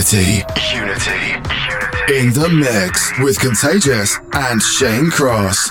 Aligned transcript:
Unity. 0.00 0.42
Unity. 0.74 1.32
In 2.14 2.30
the 2.34 2.50
mix 2.52 3.18
with 3.18 3.40
Contagious 3.40 4.18
and 4.34 4.60
Shane 4.60 5.08
Cross. 5.10 5.70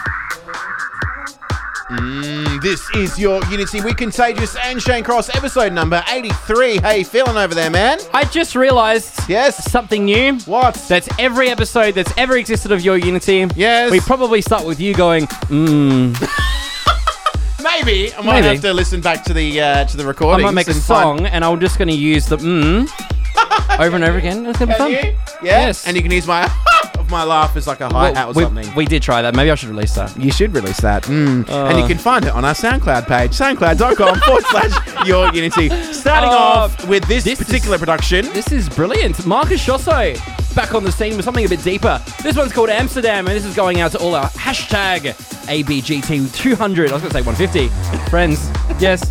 Mm, 1.92 2.60
this 2.60 2.82
is 2.96 3.20
your 3.20 3.46
Unity 3.46 3.82
with 3.82 3.98
Contagious 3.98 4.56
and 4.64 4.82
Shane 4.82 5.04
Cross, 5.04 5.36
episode 5.36 5.74
number 5.74 6.04
83. 6.10 6.78
How 6.78 6.90
you 6.94 7.06
feeling 7.06 7.38
over 7.38 7.54
there, 7.54 7.70
man? 7.70 8.00
I 8.16 8.24
just 8.24 8.56
realised 8.56 9.30
Yes. 9.30 9.72
something 9.72 10.06
new. 10.06 10.40
What? 10.48 10.74
That's 10.90 11.08
every 11.20 11.50
episode 11.50 11.94
that's 11.94 12.12
ever 12.18 12.36
existed 12.38 12.72
of 12.72 12.82
your 12.82 12.98
Unity. 12.98 13.46
Yes. 13.56 13.92
We 13.92 14.00
probably 14.00 14.42
start 14.42 14.66
with 14.66 14.80
you 14.80 14.96
going, 14.96 15.28
mmm. 15.28 16.16
Maybe 17.64 18.12
I 18.16 18.22
might 18.22 18.42
Maybe. 18.42 18.48
have 18.48 18.62
to 18.62 18.74
listen 18.74 19.02
back 19.02 19.24
to 19.26 19.34
the 19.34 19.62
uh, 19.62 19.86
to 19.86 19.98
the 19.98 20.06
recording. 20.06 20.44
I 20.44 20.50
might 20.50 20.56
make 20.56 20.68
a 20.68 20.74
song 20.74 21.28
and 21.28 21.46
I'm 21.46 21.60
just 21.60 21.78
going 21.78 21.90
to 21.90 21.96
use 21.96 22.26
the 22.26 22.38
mmm 22.38 22.90
over 23.80 23.96
and 23.96 24.06
over 24.06 24.18
again. 24.18 24.46
It's 24.46 24.60
going 24.60 24.70
to 24.70 24.74
be 24.76 24.78
fun. 24.78 24.92
Yeah? 24.92 25.16
Yes. 25.44 25.86
And 25.88 25.96
you 25.96 26.02
can 26.04 26.12
use 26.12 26.26
my 26.28 26.44
of 27.00 27.10
my 27.12 27.24
laugh 27.24 27.56
as 27.56 27.68
like 27.68 27.82
a 27.82 27.90
hi 27.90 28.10
hat 28.14 28.28
or 28.30 28.34
we, 28.34 28.44
something. 28.44 28.76
we 28.76 28.86
did 28.86 29.02
try 29.04 29.22
that. 29.22 29.36
Maybe 29.36 29.52
I 29.52 29.56
should 29.56 29.70
release 29.70 29.94
that. 29.96 30.16
you 30.18 30.32
should 30.32 30.54
release 30.54 30.80
that. 30.82 31.04
Mm. 31.04 31.48
and 31.50 31.78
you 31.78 31.84
Uh. 31.84 31.88
can 31.88 31.98
find 31.98 32.26
it 32.26 32.32
on 32.32 32.46
our 32.46 32.54
SoundCloud 32.54 33.08
page, 33.08 33.32
soundcloud.com 33.32 34.20
forward 34.22 34.44
slash 34.50 35.08
your 35.08 35.32
Unity. 35.34 35.70
Starting 35.94 36.30
Uh, 36.30 36.34
off 36.38 36.88
with 36.88 37.06
this, 37.08 37.24
this 37.24 37.40
is- 37.40 37.46
particular 37.46 37.78
production. 37.78 38.26
This 38.34 38.52
is 38.52 38.70
brilliant. 38.70 39.26
Marcus 39.26 39.64
Schossow 39.66 40.16
back 40.56 40.74
on 40.74 40.84
the 40.86 40.92
scene 40.92 41.16
with 41.18 41.26
something 41.26 41.46
a 41.46 41.50
bit 41.50 41.62
deeper. 41.64 42.02
This 42.24 42.38
one's 42.38 42.54
called 42.54 42.70
Amsterdam, 42.70 43.28
and 43.28 43.36
this 43.36 43.44
is 43.46 43.56
going 43.56 43.82
out 43.82 43.92
to 43.92 44.00
all 44.00 44.16
our 44.16 44.30
hashtag 44.30 45.14
ABGT200. 45.48 46.90
I 46.90 46.94
was 46.94 47.02
going 47.02 47.12
to 47.12 47.12
say 47.12 47.22
150 47.22 48.10
friends. 48.10 48.50
Yes. 48.80 49.04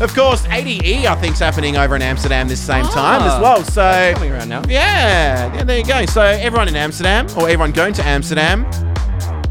Of 0.00 0.14
course, 0.14 0.46
ADE 0.46 1.06
I 1.06 1.14
think's 1.16 1.38
happening 1.40 1.76
over 1.76 1.94
in 1.94 2.00
Amsterdam 2.02 2.48
this 2.48 2.60
same 2.60 2.84
time 2.86 3.20
Ah. 3.22 3.36
as 3.36 3.42
well. 3.42 3.62
So 3.64 4.12
Coming 4.14 4.32
around 4.32 4.48
now. 4.48 4.62
yeah, 4.68 5.54
yeah, 5.54 5.62
there 5.64 5.78
you 5.78 5.84
go. 5.84 6.06
So 6.06 6.22
everyone 6.22 6.68
in 6.68 6.76
Amsterdam 6.76 7.26
or 7.36 7.44
everyone 7.44 7.72
going 7.72 7.92
to 7.94 8.04
Amsterdam, 8.06 8.64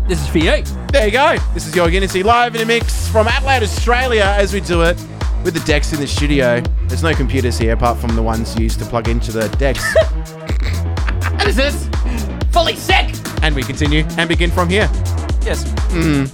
This 0.07 0.19
is 0.21 0.27
for 0.27 0.39
you. 0.39 0.63
there 0.91 1.05
you 1.05 1.11
go. 1.11 1.35
This 1.53 1.67
is 1.67 1.75
your 1.75 1.87
Unity 1.89 2.23
live 2.23 2.55
in 2.55 2.61
a 2.61 2.65
mix 2.65 3.07
from 3.09 3.27
Adelaide, 3.27 3.61
Australia, 3.63 4.33
as 4.37 4.51
we 4.51 4.59
do 4.59 4.81
it 4.81 4.97
with 5.43 5.53
the 5.53 5.59
decks 5.61 5.93
in 5.93 5.99
the 5.99 6.07
studio. 6.07 6.61
There's 6.87 7.03
no 7.03 7.13
computers 7.13 7.57
here 7.59 7.73
apart 7.73 7.99
from 7.99 8.15
the 8.15 8.23
ones 8.23 8.57
used 8.59 8.79
to 8.79 8.85
plug 8.85 9.07
into 9.07 9.31
the 9.31 9.47
decks. 9.57 9.83
And 11.39 11.41
this 11.55 11.57
is 11.73 11.89
fully 12.51 12.75
sick. 12.75 13.15
and 13.43 13.55
we 13.55 13.63
continue 13.63 14.03
and 14.17 14.27
begin 14.27 14.51
from 14.51 14.67
here. 14.67 14.89
Yes. 15.45 15.63
Your 15.93 16.25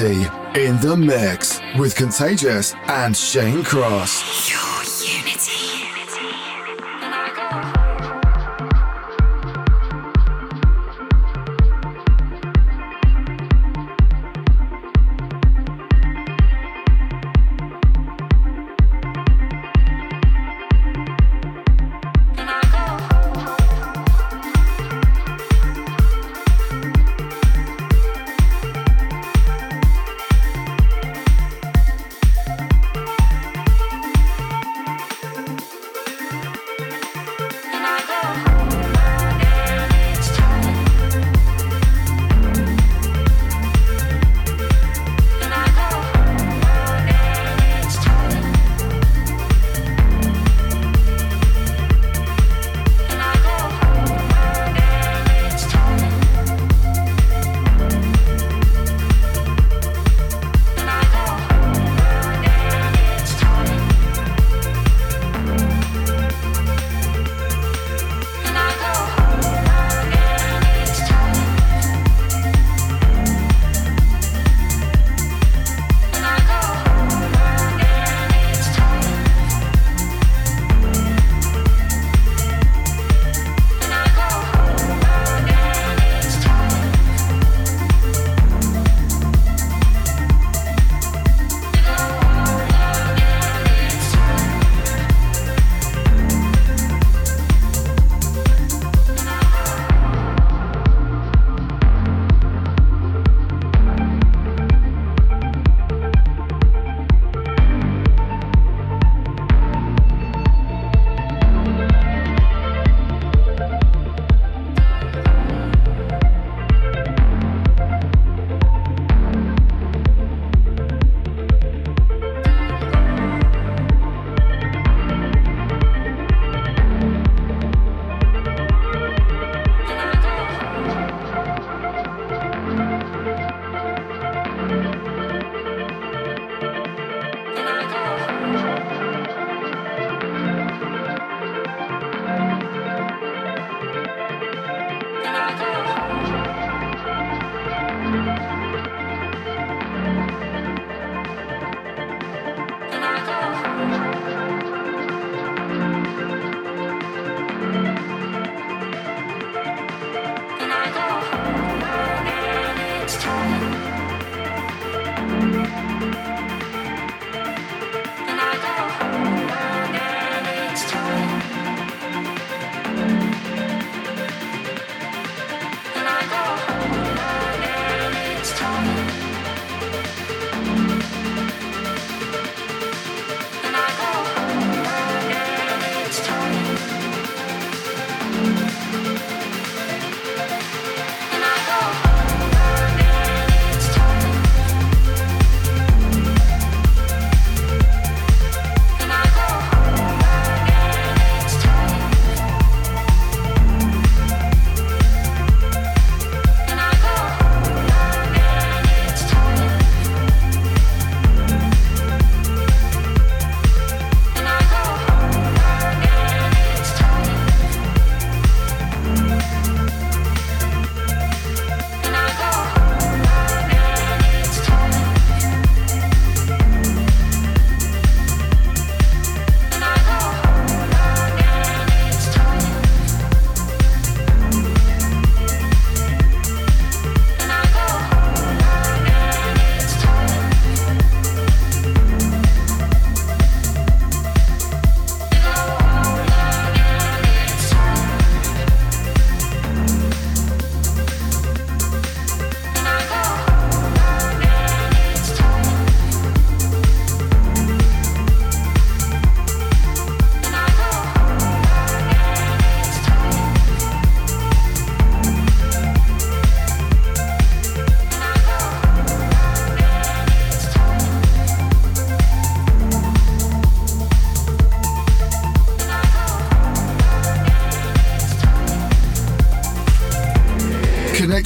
In 0.00 0.80
the 0.80 0.96
mix. 0.96 1.60
with 1.78 1.94
Contagious 1.94 2.74
and 2.88 3.16
Shane 3.16 3.62
Cross. 3.62 4.33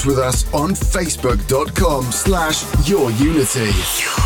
With 0.09 0.19
us 0.19 0.53
on 0.55 0.71
facebook.com 0.71 2.11
slash 2.11 2.65
yourunity. 2.89 4.18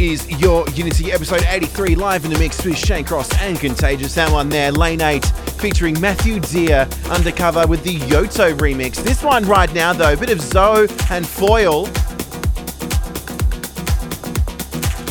Is 0.00 0.26
your 0.40 0.66
Unity 0.70 1.12
episode 1.12 1.44
83 1.46 1.94
live 1.94 2.24
in 2.24 2.32
the 2.32 2.38
mix 2.38 2.64
with 2.64 2.78
Shane 2.78 3.04
Cross 3.04 3.38
and 3.42 3.60
Contagious. 3.60 4.14
That 4.14 4.32
one 4.32 4.48
there, 4.48 4.72
Lane 4.72 5.02
8, 5.02 5.22
featuring 5.58 6.00
Matthew 6.00 6.40
Dear, 6.40 6.88
undercover 7.10 7.66
with 7.66 7.84
the 7.84 7.96
Yotto 7.96 8.56
remix. 8.56 8.94
This 9.04 9.22
one 9.22 9.44
right 9.44 9.70
now, 9.74 9.92
though, 9.92 10.14
a 10.14 10.16
bit 10.16 10.30
of 10.30 10.40
Zo 10.40 10.86
and 11.10 11.28
Foyle. 11.28 11.86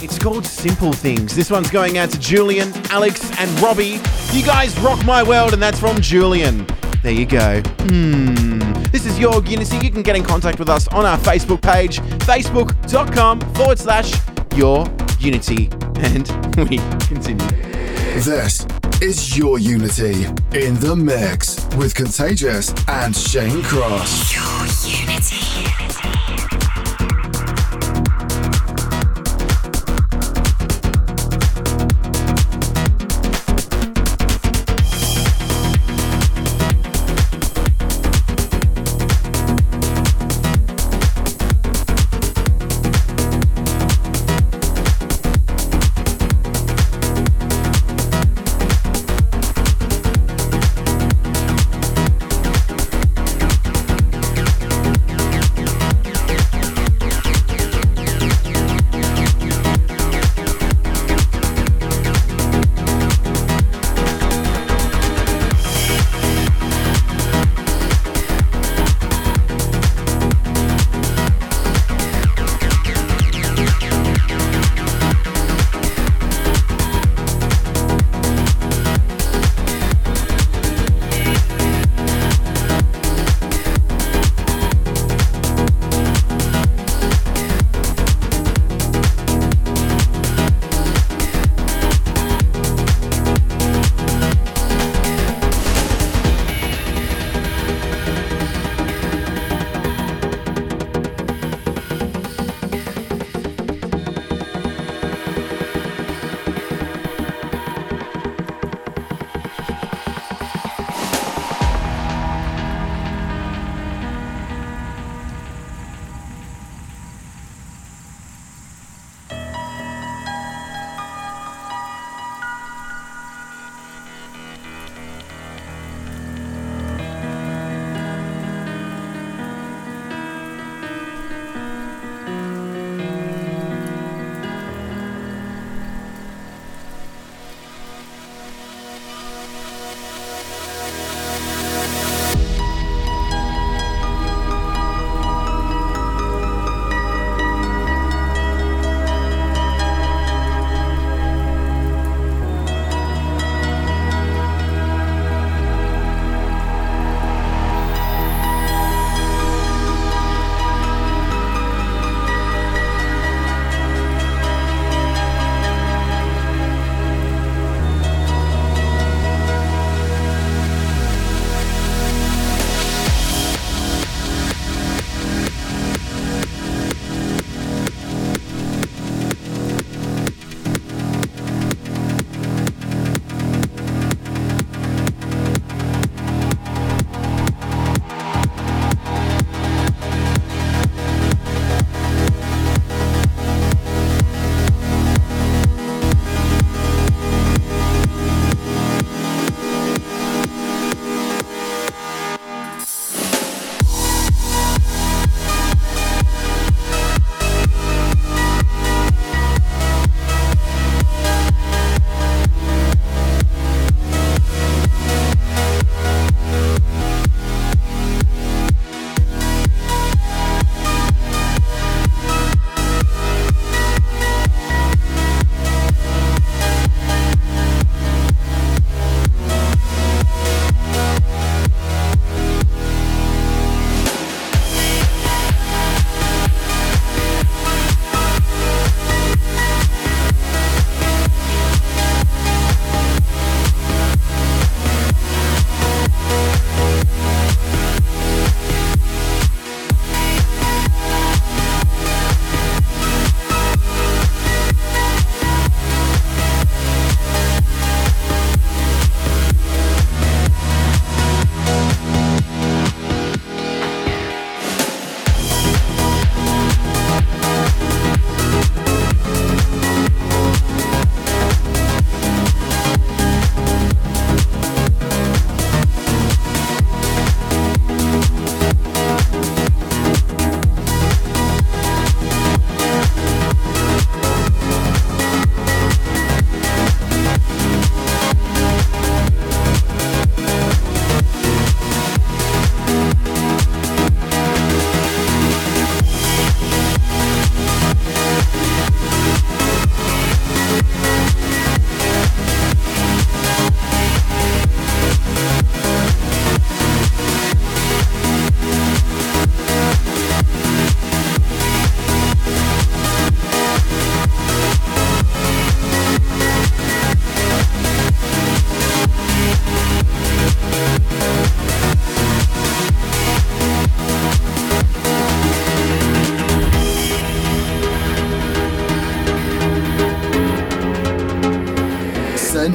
It's 0.04 0.18
called 0.18 0.44
Simple 0.44 0.92
Things. 0.92 1.36
This 1.36 1.52
one's 1.52 1.70
going 1.70 2.00
out 2.00 2.10
to 2.10 2.20
Julian, 2.20 2.74
Alex, 2.90 3.30
and 3.40 3.48
Robbie. 3.62 4.00
You 4.32 4.44
guys 4.44 4.76
rock 4.80 5.06
my 5.06 5.22
world, 5.22 5.54
and 5.54 5.62
that's 5.62 5.80
from 5.80 6.02
Julian. 6.02 6.66
There 7.04 7.14
you 7.14 7.28
go. 7.28 7.62
Hmm. 7.62 8.58
This 8.86 9.06
is 9.06 9.20
your 9.20 9.44
Unity. 9.46 9.78
You 9.86 9.92
can 9.92 10.02
get 10.02 10.16
in 10.16 10.24
contact 10.24 10.58
with 10.58 10.68
us 10.68 10.88
on 10.88 11.06
our 11.06 11.20
Facebook 11.20 11.62
page, 11.62 12.00
facebook.com 12.00 13.40
forward 13.54 13.78
slash 13.78 14.14
your 14.56 14.86
Unity. 15.20 15.70
And 15.98 16.28
we 16.70 16.78
continue. 17.08 17.48
This 18.22 18.66
is 19.02 19.38
Your 19.38 19.60
Unity 19.60 20.26
in 20.54 20.76
the 20.80 20.96
mix 20.96 21.66
with 21.76 21.94
Contagious 21.96 22.74
and 22.88 23.16
Shane 23.16 23.62
Cross. 23.64 24.34
Your 24.36 25.02
Unity. 25.06 25.49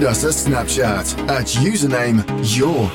Us 0.04 0.24
a 0.24 0.28
Snapchat 0.28 1.28
at 1.28 1.46
username 1.46 2.24
Your 2.56 2.90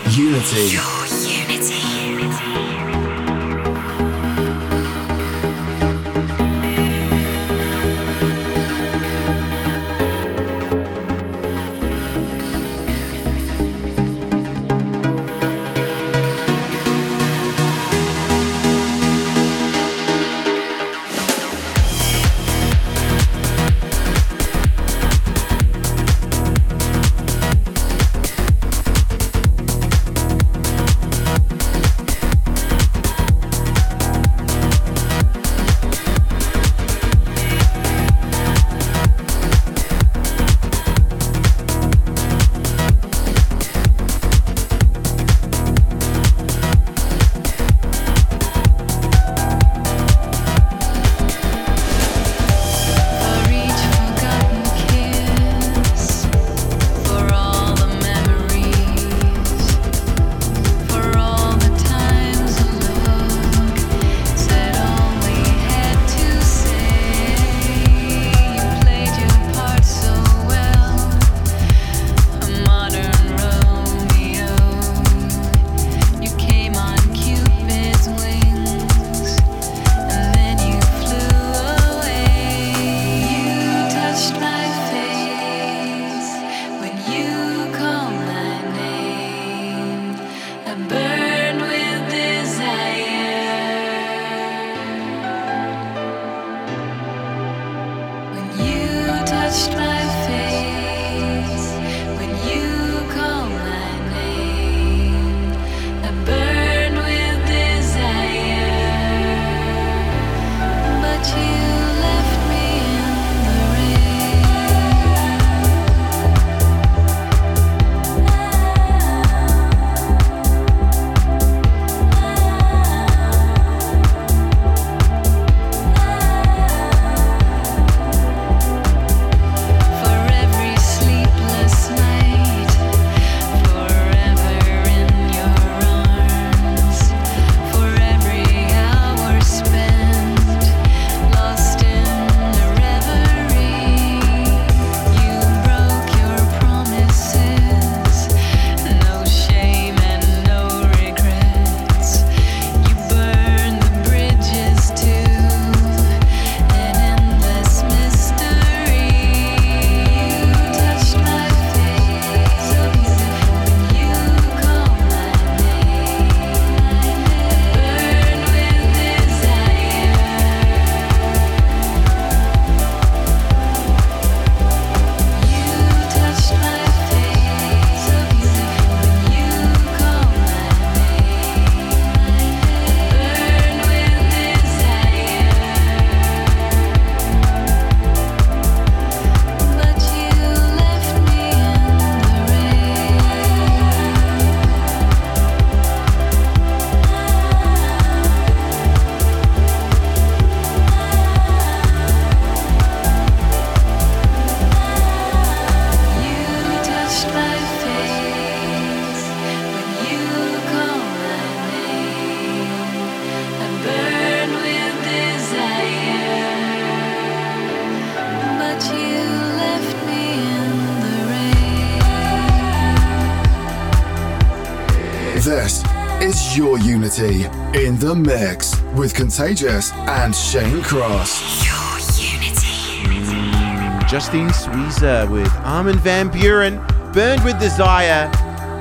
the 227.99 228.15
mix 228.15 228.79
with 228.95 229.13
Contagious 229.13 229.91
and 229.93 230.33
Shane 230.33 230.81
Cross. 230.81 231.65
Your 231.65 231.99
unity. 232.31 234.07
Justine 234.07 234.47
Suissa 234.49 235.29
with 235.29 235.51
Armin 235.65 235.97
Van 235.99 236.29
Buuren, 236.29 236.81
Burned 237.13 237.43
with 237.43 237.59
Desire. 237.59 238.31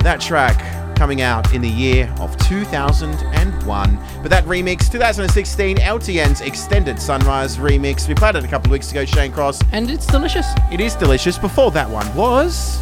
That 0.03 0.21
track 0.21 0.57
coming 0.95 1.21
out 1.21 1.53
in 1.53 1.63
the 1.63 1.69
year 1.69 2.15
of 2.21 2.37
2001. 2.39 3.99
But 4.23 4.31
that 4.31 4.45
remix, 4.45 4.91
2016, 4.91 5.79
LTN's 5.79 6.41
Extended 6.41 7.01
Sunrise 7.01 7.57
remix. 7.57 8.07
We 8.07 8.15
played 8.15 8.37
it 8.37 8.45
a 8.45 8.49
couple 8.49 8.69
of 8.69 8.73
weeks 8.73 8.93
ago, 8.93 9.05
Shane 9.05 9.33
Cross. 9.33 9.63
And 9.73 9.91
it's 9.91 10.07
delicious. 10.07 10.47
It 10.71 10.81
is 10.81 10.95
delicious. 10.95 11.39
Before 11.39 11.73
that 11.73 11.91
one 11.91 12.07
was. 12.15 12.81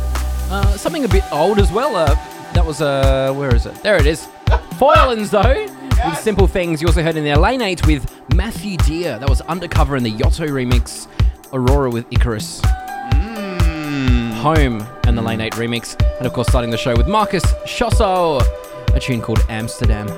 Uh, 0.51 0.77
something 0.77 1.05
a 1.05 1.09
bit 1.09 1.25
old 1.33 1.59
as 1.59 1.73
well. 1.73 1.97
Uh, 1.97 2.15
that 2.53 2.65
was, 2.65 2.83
uh, 2.83 3.33
where 3.33 3.55
is 3.55 3.65
it? 3.65 3.75
There 3.83 3.97
it 3.97 4.07
is. 4.07 4.29
Foilins, 4.77 5.31
though. 5.31 5.66
Simple 6.27 6.49
Things. 6.49 6.83
You 6.83 6.89
also 6.89 7.05
heard 7.05 7.17
in 7.17 7.23
there 7.23 7.37
Lane 7.37 7.63
8 7.63 7.87
with 7.87 8.13
Matthew 8.35 8.77
Dear. 8.79 9.17
That 9.21 9.31
was 9.31 9.43
Undercover 9.43 9.95
in 9.95 10.03
the 10.03 10.11
Yotto 10.11 10.49
remix. 10.49 11.07
Aurora 11.53 11.89
with 11.89 12.05
Icarus. 12.11 12.61
Mm. 12.63 14.33
Home 14.33 14.85
and 15.05 15.17
the 15.17 15.23
Lane 15.23 15.41
8 15.41 15.53
mm. 15.53 15.57
remix. 15.57 15.95
And 16.17 16.27
of 16.27 16.33
course, 16.33 16.49
starting 16.49 16.73
the 16.73 16.77
show 16.77 16.97
with 16.97 17.07
Marcus 17.07 17.45
Schossow. 17.65 18.43
A 18.93 18.99
tune 18.99 19.23
called 19.23 19.39
Amsterdam. 19.49 20.09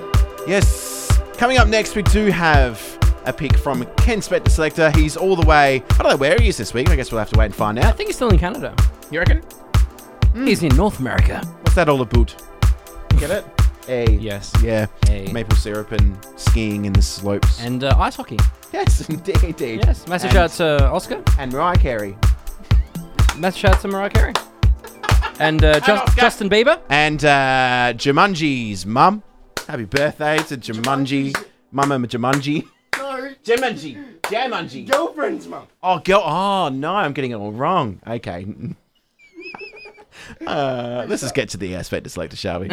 Yes. 0.47 1.15
Coming 1.37 1.59
up 1.59 1.69
next, 1.69 1.95
we 1.95 2.01
do 2.05 2.31
have 2.31 2.81
a 3.27 3.33
pick 3.35 3.59
from 3.59 3.85
Ken 3.99 4.23
Spett, 4.23 4.47
the 4.47 4.51
selector. 4.51 4.91
He's 4.93 5.15
all 5.15 5.37
the 5.37 5.47
way. 5.47 5.83
I 5.91 6.03
don't 6.03 6.13
know 6.13 6.17
where 6.17 6.39
he 6.39 6.49
is 6.49 6.57
this 6.57 6.73
week. 6.73 6.89
I 6.89 6.97
guess 6.97 7.13
we'll 7.13 7.19
have 7.19 7.29
to 7.33 7.39
wait 7.39 7.45
and 7.45 7.55
find 7.55 7.79
out. 7.79 7.85
I 7.85 7.93
think 7.93 8.09
he's 8.09 8.17
still 8.17 8.31
in 8.31 8.39
Canada. 8.39 8.75
You 9.11 9.19
reckon? 9.19 9.43
He's 10.33 10.63
in 10.63 10.75
North 10.75 11.01
America. 11.01 11.43
What's 11.61 11.75
that 11.75 11.91
all 11.91 12.01
about? 12.01 12.35
Get 13.19 13.29
it? 13.29 13.58
Hey. 13.89 14.19
Yes. 14.21 14.53
Yeah. 14.63 14.85
Hey. 15.07 15.33
Maple 15.33 15.57
syrup 15.57 15.93
and 15.93 16.15
skiing 16.37 16.85
in 16.85 16.93
the 16.93 17.01
slopes. 17.01 17.59
And 17.63 17.83
uh, 17.83 17.97
ice 17.99 18.17
hockey. 18.17 18.37
yes, 18.71 19.09
indeed. 19.09 19.43
indeed. 19.43 19.81
Yes. 19.87 20.07
Massive 20.07 20.31
shout 20.31 20.51
out 20.61 20.79
to 20.79 20.91
Oscar. 20.91 21.23
And 21.39 21.51
Mariah 21.51 21.79
Carey. 21.79 22.15
Massive 23.39 23.59
shout 23.59 23.75
out 23.77 23.81
to 23.81 23.89
Mariah 23.89 24.11
Carey. 24.11 24.35
And 25.41 25.65
uh, 25.65 25.81
Just, 25.87 26.19
Justin 26.19 26.51
Bieber. 26.51 26.79
And 26.91 27.25
uh, 27.25 27.95
Jumanji's 27.97 28.85
mum. 28.85 29.23
Happy 29.67 29.87
birthday 29.87 30.37
to 30.37 30.59
Jumanji. 30.59 31.35
Mama 31.73 31.99
Jumanji. 32.01 32.69
No, 32.99 33.33
Jumanji. 33.43 34.21
Jumanji. 34.21 34.91
girlfriend's 34.91 35.47
mum. 35.47 35.67
Oh, 35.83 35.99
girl. 36.01 36.21
Oh, 36.23 36.69
no, 36.69 36.95
I'm 36.95 37.15
getting 37.15 37.31
it 37.31 37.37
all 37.37 37.53
wrong. 37.53 38.03
Okay. 38.07 38.47
Uh, 40.47 41.07
let's 41.09 41.23
just 41.23 41.35
get 41.35 41.49
to 41.49 41.57
the 41.57 41.75
aspect 41.75 42.11
selector, 42.11 42.37
shall 42.37 42.61
we? 42.61 42.69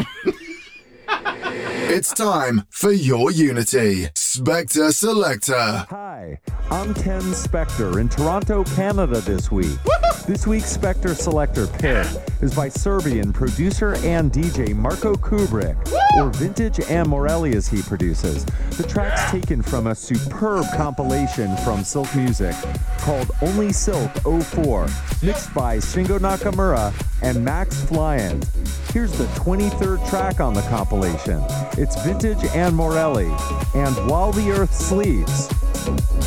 It's 1.88 2.14
time 2.14 2.64
for 2.72 2.92
your 2.92 3.30
Unity. 3.30 4.08
Spector 4.16 4.92
Selector. 4.92 5.86
Hi, 5.90 6.40
I'm 6.72 6.96
Ken 6.96 7.22
Spector 7.22 8.02
in 8.02 8.10
Toronto, 8.10 8.64
Canada 8.64 9.22
this 9.22 9.52
week. 9.52 9.78
This 10.26 10.48
week's 10.48 10.76
Spector 10.76 11.16
Selector 11.16 11.68
pick 11.68 12.08
is 12.42 12.56
by 12.56 12.70
Serbian 12.70 13.32
producer 13.32 13.96
and 14.04 14.32
DJ 14.32 14.76
Marco 14.76 15.14
Kubrick, 15.14 15.78
or 16.18 16.30
Vintage 16.30 16.80
and 16.90 17.08
Morelli 17.10 17.56
as 17.56 17.68
he 17.68 17.82
produces. 17.82 18.46
The 18.78 18.84
track's 18.88 19.30
taken 19.32 19.62
from 19.62 19.88
a 19.88 19.96
superb 19.96 20.66
compilation 20.76 21.56
from 21.58 21.84
Silk 21.84 22.14
Music 22.16 22.56
called 23.00 23.32
Only 23.42 23.74
Silk 23.74 24.12
04, 24.44 24.88
mixed 25.22 25.54
by 25.54 25.78
Shingo 25.78 26.18
Nakamura 26.20 26.94
and 27.22 27.44
Max 27.44 27.76
Flyant. 27.84 28.46
Here's 28.92 29.12
the 29.18 29.26
23rd 29.40 30.08
track 30.10 30.40
on 30.40 30.54
the 30.54 30.62
compilation. 30.64 31.44
It's 31.78 32.02
Vintage 32.04 32.44
and 32.56 32.76
Morelli, 32.76 33.30
and 33.76 33.96
While 34.10 34.32
the 34.32 34.52
Earth 34.52 34.74
Sleeps. 34.74 35.50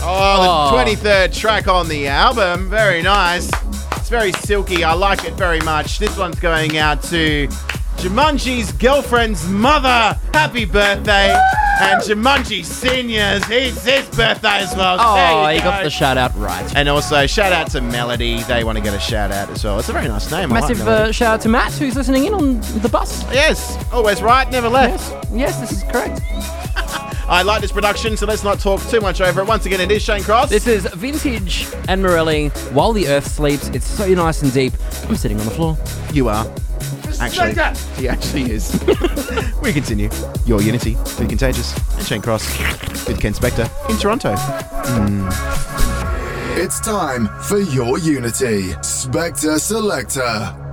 Oh, 0.00 0.42
the 0.42 0.48
Oh. 0.50 0.70
23rd 0.72 1.32
track 1.32 1.66
on 1.66 1.88
the 1.88 2.06
album. 2.08 2.68
Very 2.68 3.02
nice. 3.02 3.50
It's 3.96 4.08
very 4.08 4.32
silky. 4.32 4.84
I 4.84 4.92
like 4.92 5.24
it 5.24 5.34
very 5.34 5.60
much. 5.60 5.98
This 5.98 6.16
one's 6.16 6.38
going 6.40 6.78
out 6.78 7.02
to 7.04 7.48
Jumanji's 7.98 8.72
girlfriend's 8.72 9.46
mother. 9.48 10.18
Happy 10.32 10.64
birthday. 10.64 11.36
And 11.80 12.00
Jumanji 12.02 12.64
Seniors, 12.64 13.42
it's 13.50 13.84
his 13.84 14.04
birthday 14.16 14.58
as 14.60 14.74
well. 14.76 14.96
Oh, 15.00 15.14
There 15.14 15.54
you 15.54 15.60
got 15.60 15.78
go. 15.80 15.84
the 15.84 15.90
shout 15.90 16.16
out 16.18 16.34
right. 16.36 16.74
And 16.76 16.88
also, 16.88 17.26
shout 17.26 17.52
out 17.52 17.70
to 17.72 17.80
Melody. 17.80 18.42
They 18.44 18.64
want 18.64 18.78
to 18.78 18.82
get 18.84 18.94
a 18.94 18.98
shout 19.00 19.30
out 19.30 19.48
as 19.50 19.62
well. 19.64 19.78
It's 19.78 19.88
a 19.88 19.92
very 19.92 20.08
nice 20.08 20.30
name. 20.30 20.52
I 20.52 20.60
like 20.60 20.68
Massive 20.70 20.84
Melody. 20.84 21.08
uh, 21.10 21.12
shout 21.12 21.34
out 21.34 21.40
to 21.42 21.48
Matt 21.48 21.72
who's 21.74 21.94
listening 21.96 22.24
in 22.24 22.34
on 22.34 22.60
the 22.80 22.88
bus. 22.88 23.22
yes, 23.32 23.76
always 23.92 24.22
right, 24.22 24.50
never 24.50 24.68
left. 24.68 25.26
Yes, 25.32 25.60
this 25.60 25.70
is 25.72 25.82
correct. 25.84 26.20
I 27.30 27.42
like 27.42 27.60
this 27.60 27.72
production, 27.72 28.16
so 28.16 28.26
let's 28.26 28.42
not 28.42 28.58
talk 28.58 28.80
too 28.88 29.00
much 29.00 29.20
over 29.20 29.40
it. 29.42 29.46
Once 29.46 29.66
again, 29.66 29.80
it 29.80 29.90
is 29.92 30.02
Shane 30.02 30.22
Cross. 30.22 30.48
This 30.50 30.66
is 30.66 30.86
Vintage 30.94 31.66
and 31.88 32.02
Morelli. 32.02 32.48
While 32.72 32.92
the 32.92 33.06
Earth 33.08 33.26
sleeps, 33.26 33.68
it's 33.68 33.86
so 33.86 34.06
nice 34.08 34.40
and 34.42 34.52
deep. 34.52 34.72
I'm 35.08 35.14
sitting 35.16 35.38
on 35.38 35.44
the 35.44 35.52
floor. 35.52 35.76
You 36.12 36.28
are. 36.28 36.46
Actually, 37.20 37.54
he 38.00 38.08
actually 38.08 38.50
is. 38.50 38.72
we 39.62 39.72
continue. 39.72 40.08
Your 40.46 40.62
Unity, 40.62 40.96
Be 41.18 41.26
Contagious, 41.26 41.76
and 41.96 42.06
Shane 42.06 42.22
Cross 42.22 42.46
with 43.06 43.20
Ken 43.20 43.32
Spector 43.32 43.68
in 43.90 43.96
Toronto. 43.98 44.34
Hmm. 44.36 45.28
It's 46.60 46.80
time 46.80 47.28
for 47.42 47.58
your 47.58 47.98
Unity. 47.98 48.72
Spector 48.82 49.58
Selector. 49.58 50.67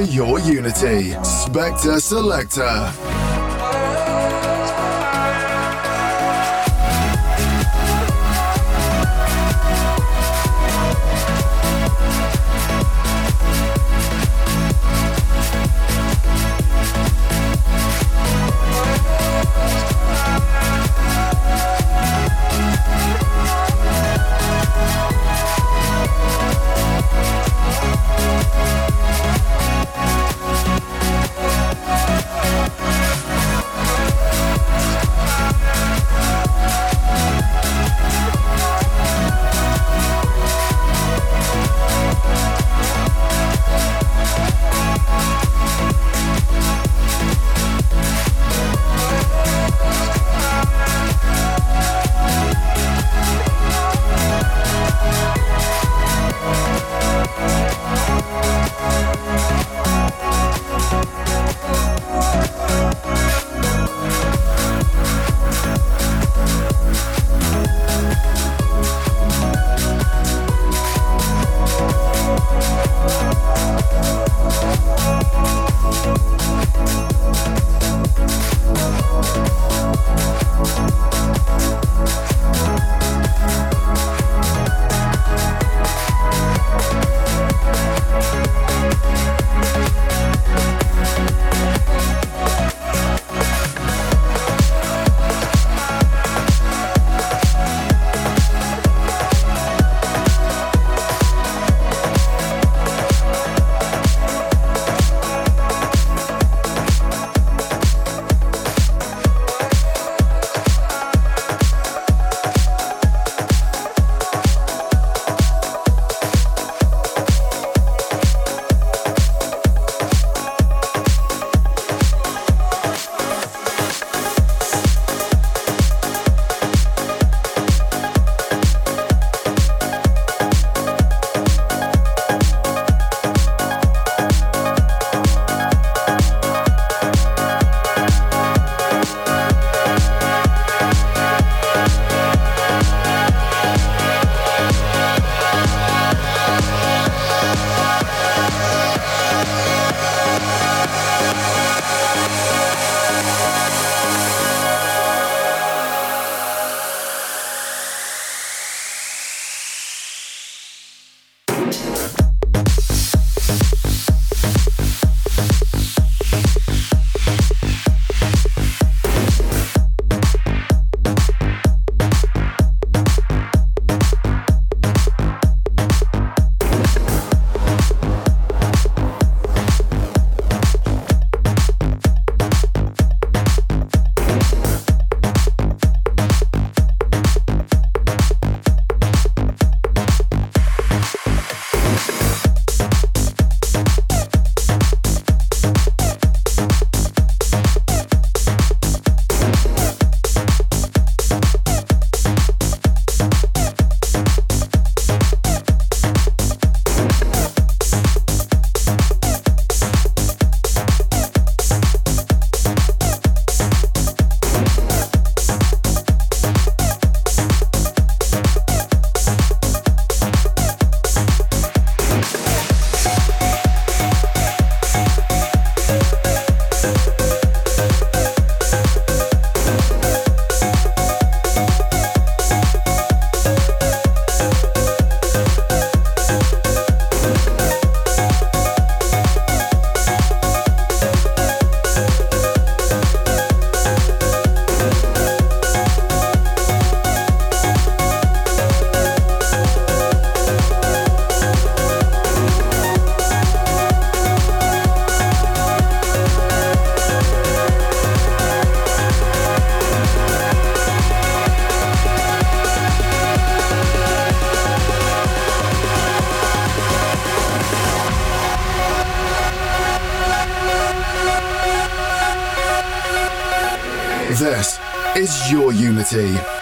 For 0.00 0.06
your 0.06 0.40
Unity. 0.40 1.10
Spector 1.20 2.00
Selector. 2.00 2.99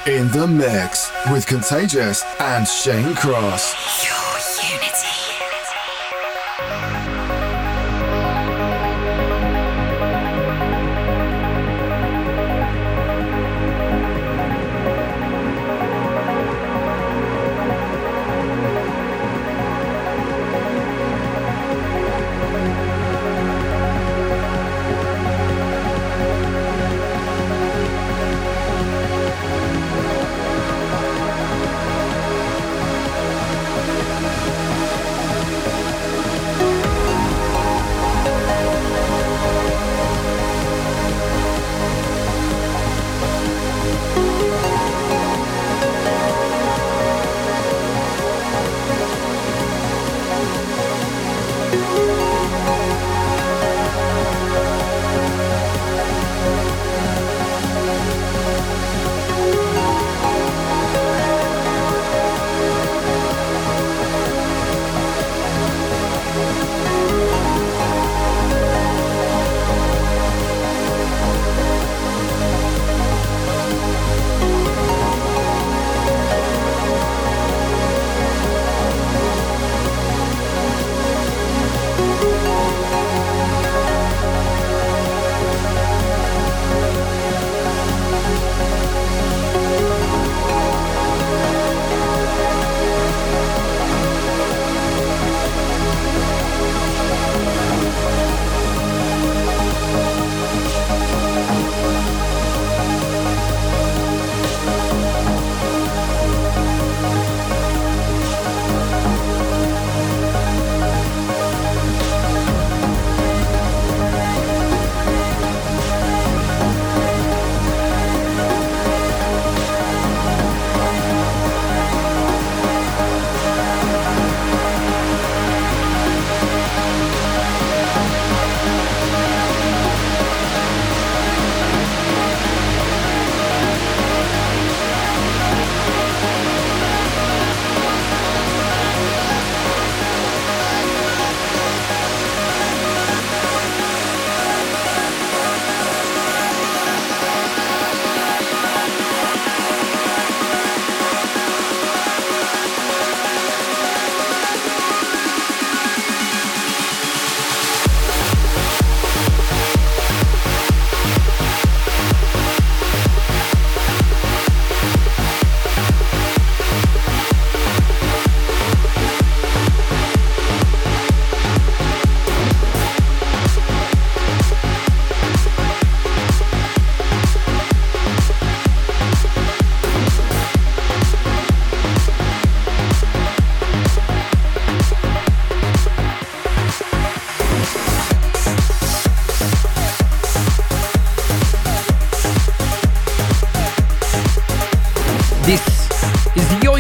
In 0.09 0.27
the 0.29 0.47
mix 0.47 1.11
with 1.31 1.47
Contagious 1.47 2.25
and 2.41 2.67
Shane 2.67 3.15
Cross. 3.15 4.18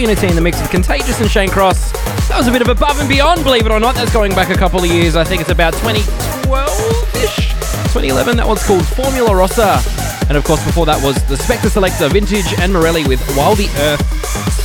Unity 0.08 0.28
in 0.28 0.34
the 0.36 0.40
mix 0.40 0.58
with 0.58 0.70
Contagious 0.70 1.20
and 1.20 1.30
Shane 1.30 1.50
Cross. 1.50 1.92
That 2.30 2.38
was 2.38 2.46
a 2.46 2.50
bit 2.50 2.62
of 2.62 2.68
above 2.68 2.98
and 2.98 3.06
beyond, 3.06 3.44
believe 3.44 3.66
it 3.66 3.72
or 3.72 3.78
not. 3.78 3.94
That's 3.94 4.10
going 4.10 4.34
back 4.34 4.48
a 4.48 4.56
couple 4.56 4.80
of 4.80 4.86
years. 4.86 5.16
I 5.16 5.22
think 5.22 5.42
it's 5.42 5.50
about 5.50 5.74
2012-ish, 5.74 7.48
2011. 7.92 8.38
That 8.38 8.48
one's 8.48 8.64
called 8.64 8.86
Formula 8.86 9.36
Rossa. 9.36 9.82
And 10.28 10.38
of 10.38 10.44
course, 10.44 10.64
before 10.64 10.86
that 10.86 11.04
was 11.04 11.22
the 11.24 11.34
Spector 11.34 11.68
Selector, 11.68 12.08
Vintage 12.08 12.46
and 12.58 12.72
Morelli 12.72 13.06
with 13.06 13.20
While 13.36 13.54
the 13.54 13.68
Earth 13.80 14.00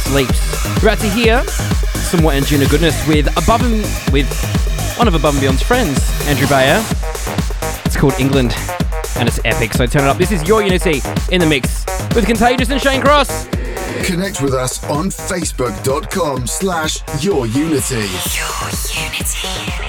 Sleeps. 0.08 0.40
We're 0.82 0.88
about 0.94 1.00
to 1.00 1.10
hear 1.10 1.44
some 2.08 2.22
more 2.22 2.32
Anjuna 2.32 2.70
goodness 2.70 3.06
with 3.06 3.28
Above 3.36 3.64
and 3.64 3.84
with 4.14 4.32
one 4.98 5.10
of 5.10 5.14
Above 5.14 5.34
and 5.34 5.42
Beyond's 5.42 5.62
friends, 5.62 6.00
Andrew 6.26 6.48
Bayer. 6.48 6.82
It's 7.84 7.98
called 7.98 8.14
England, 8.18 8.56
and 9.18 9.28
it's 9.28 9.42
epic. 9.44 9.74
So 9.74 9.88
turn 9.88 10.06
it 10.06 10.08
up. 10.08 10.16
This 10.16 10.32
is 10.32 10.48
your 10.48 10.64
Unity 10.64 11.02
in 11.34 11.42
the 11.42 11.48
mix 11.48 11.84
with 12.16 12.26
Contagious 12.26 12.70
and 12.70 12.80
Shane 12.82 13.02
Cross. 13.02 13.53
Connect 14.04 14.42
with 14.42 14.54
us 14.54 14.84
on 14.90 15.08
facebook.com 15.08 16.46
slash 16.46 17.00
your 17.24 17.48
unity. 17.48 17.96
Your 17.96 18.70
unity. 19.06 19.83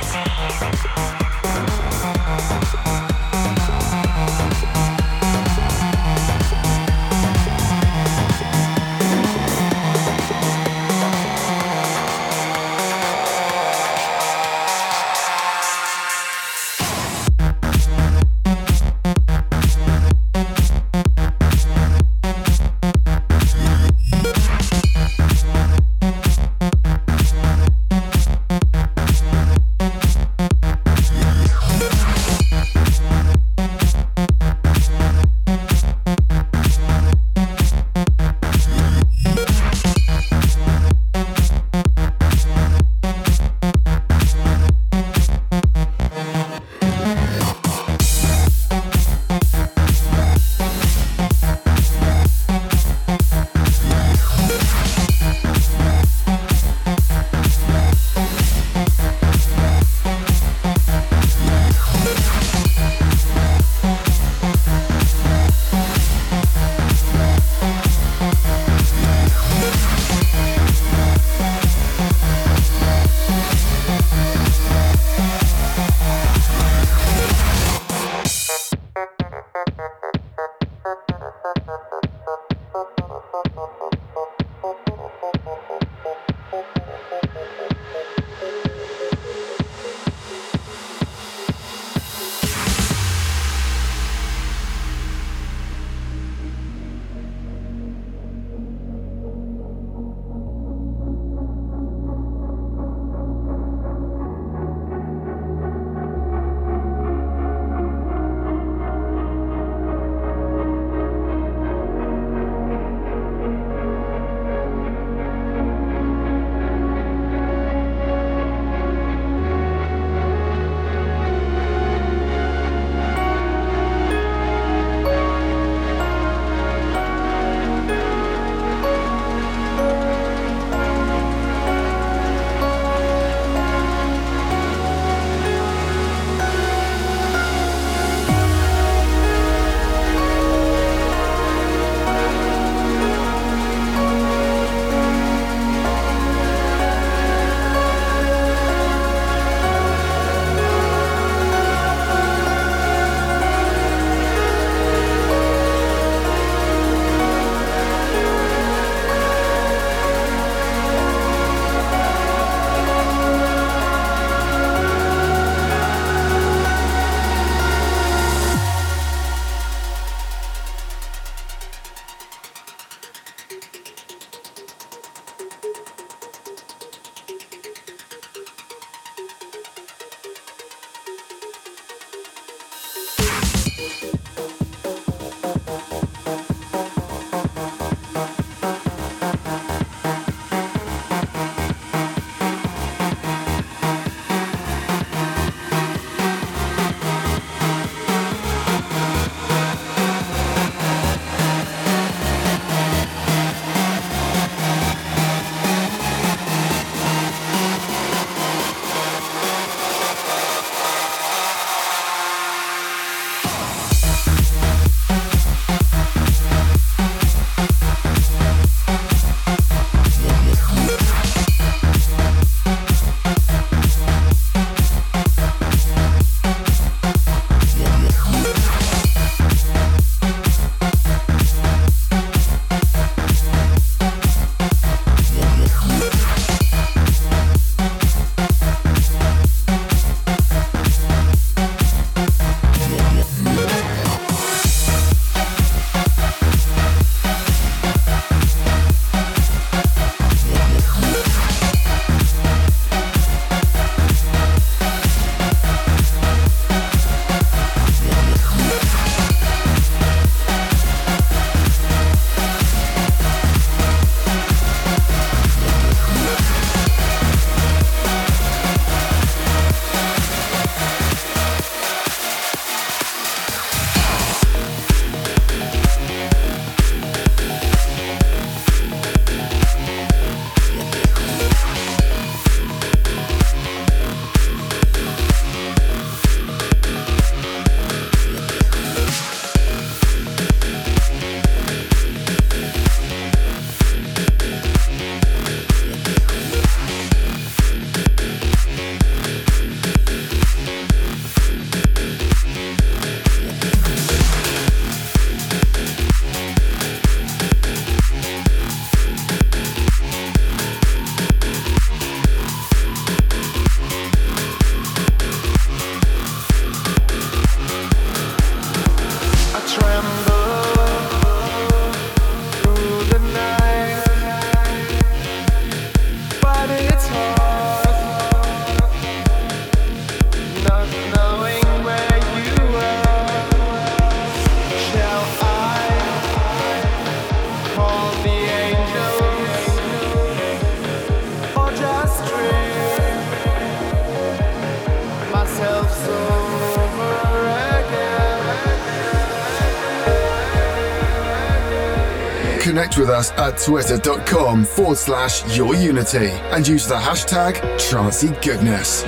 Connect 352.75 352.99
with 352.99 353.09
us 353.09 353.31
at 353.39 353.57
twitter.com 353.57 354.65
forward 354.65 354.99
slash 354.99 355.57
your 355.57 355.77
unity 355.77 356.31
and 356.51 356.67
use 356.67 356.89
the 356.89 356.95
hashtag 356.97 357.55
Trancy 357.79 358.31
Goodness. 358.43 359.05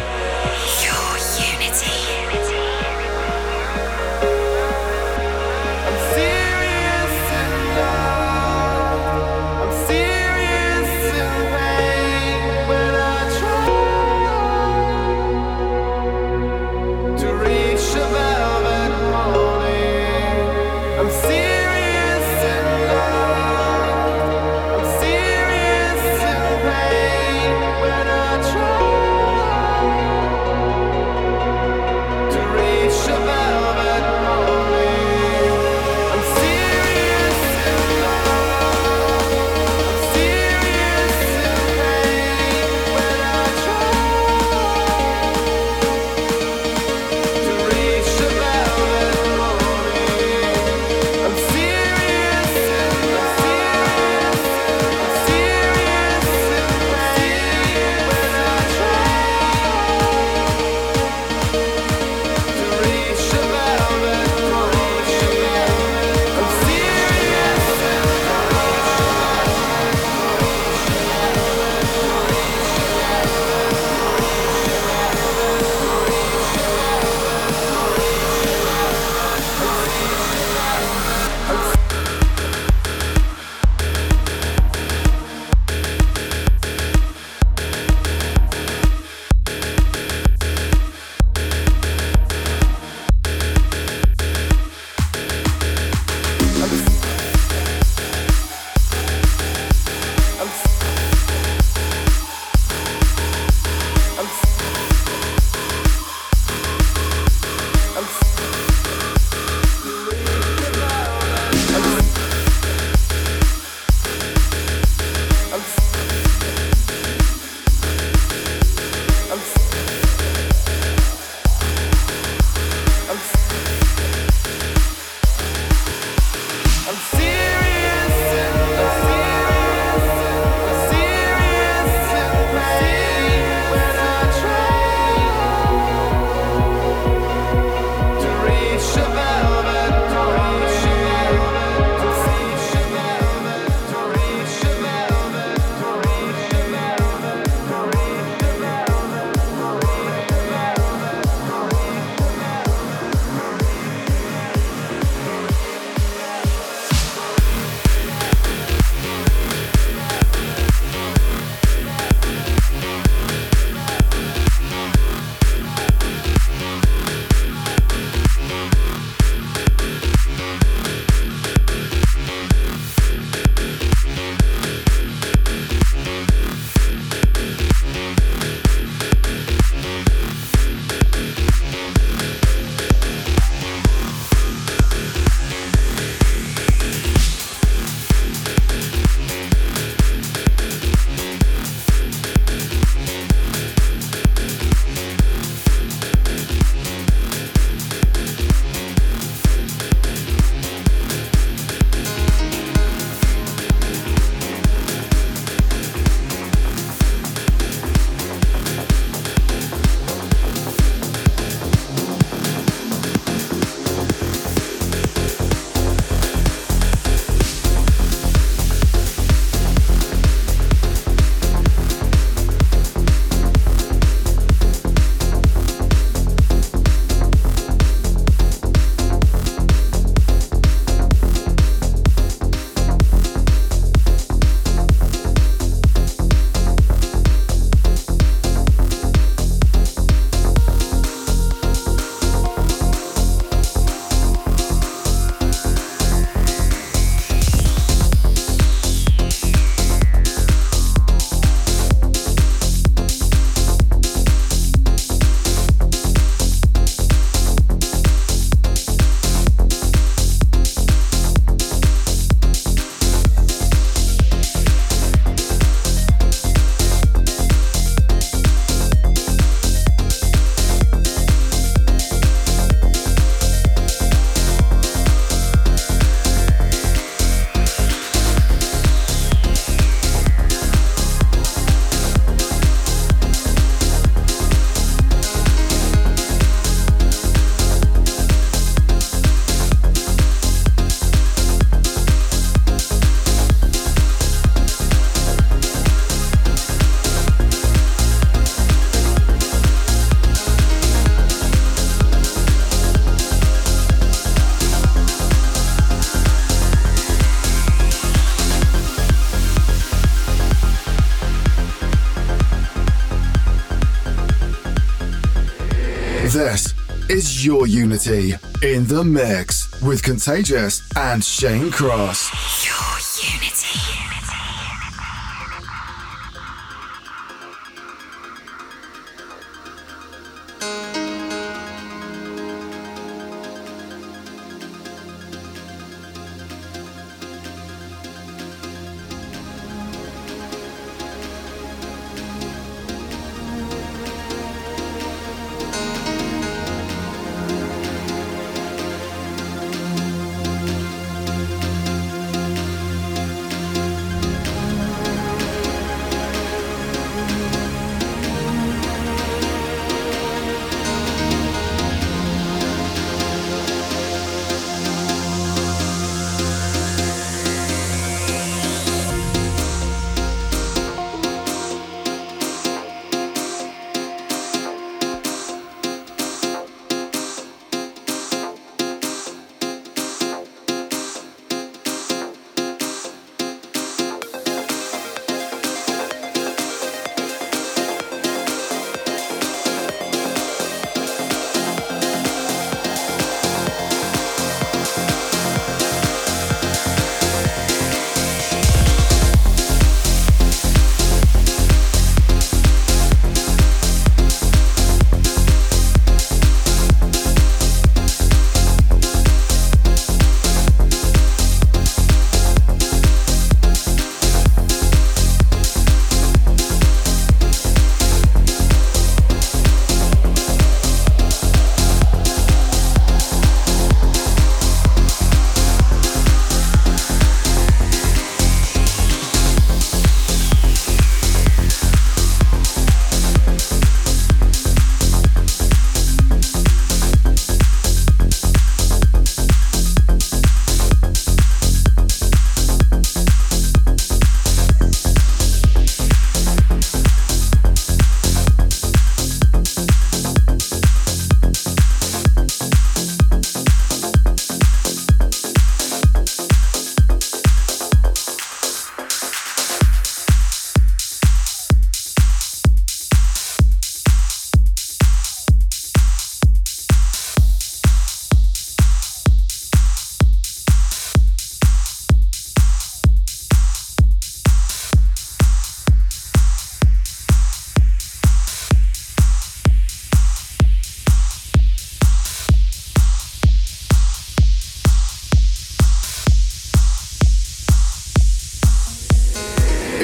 In 318.63 318.87
the 318.89 319.03
mix 319.03 319.81
with 319.81 320.03
Contagious 320.03 320.83
and 320.97 321.25
Shane 321.25 321.71
Cross. 321.71 322.76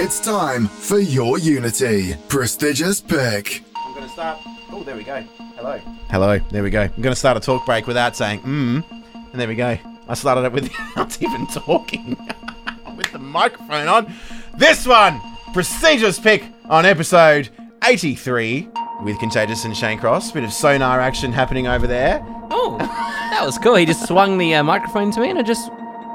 It's 0.04 0.18
time 0.18 0.66
for 0.66 0.98
your 0.98 1.38
Unity. 1.38 2.16
Prestigious 2.28 3.00
pick. 3.00 3.62
I'm 3.76 3.94
going 3.94 4.04
to 4.04 4.12
start. 4.12 4.40
Oh, 4.72 4.82
there 4.82 4.96
we 4.96 5.04
go. 5.04 5.22
Hello. 5.54 5.78
Hello. 6.10 6.40
There 6.50 6.64
we 6.64 6.70
go. 6.70 6.82
I'm 6.82 7.02
going 7.02 7.12
to 7.12 7.14
start 7.14 7.36
a 7.36 7.40
talk 7.40 7.64
break 7.64 7.86
without 7.86 8.16
saying 8.16 8.40
mm. 8.40 8.84
And 9.14 9.40
there 9.40 9.46
we 9.46 9.54
go. 9.54 9.78
I 10.08 10.14
started 10.14 10.42
it 10.42 10.52
without 10.52 11.22
even 11.22 11.46
talking. 11.46 12.16
With 12.96 13.12
the 13.12 13.20
microphone 13.20 13.86
on. 13.86 14.12
This 14.58 14.88
one, 14.88 15.20
prestigious 15.52 16.18
pick 16.18 16.46
on 16.68 16.84
episode 16.84 17.50
83 17.84 18.70
with 19.04 19.20
Contagious 19.20 19.64
and 19.64 19.76
Shane 19.76 20.00
Cross. 20.00 20.32
Bit 20.32 20.42
of 20.42 20.52
sonar 20.52 20.98
action 20.98 21.30
happening 21.30 21.68
over 21.68 21.86
there. 21.86 22.20
Oh, 22.50 22.76
that 22.76 23.42
was 23.44 23.56
cool. 23.56 23.76
He 23.76 23.86
just 23.86 24.08
swung 24.08 24.36
the 24.36 24.52
uh, 24.56 24.64
microphone 24.64 25.12
to 25.12 25.20
me 25.20 25.30
and 25.30 25.38
it 25.38 25.46
just 25.46 25.70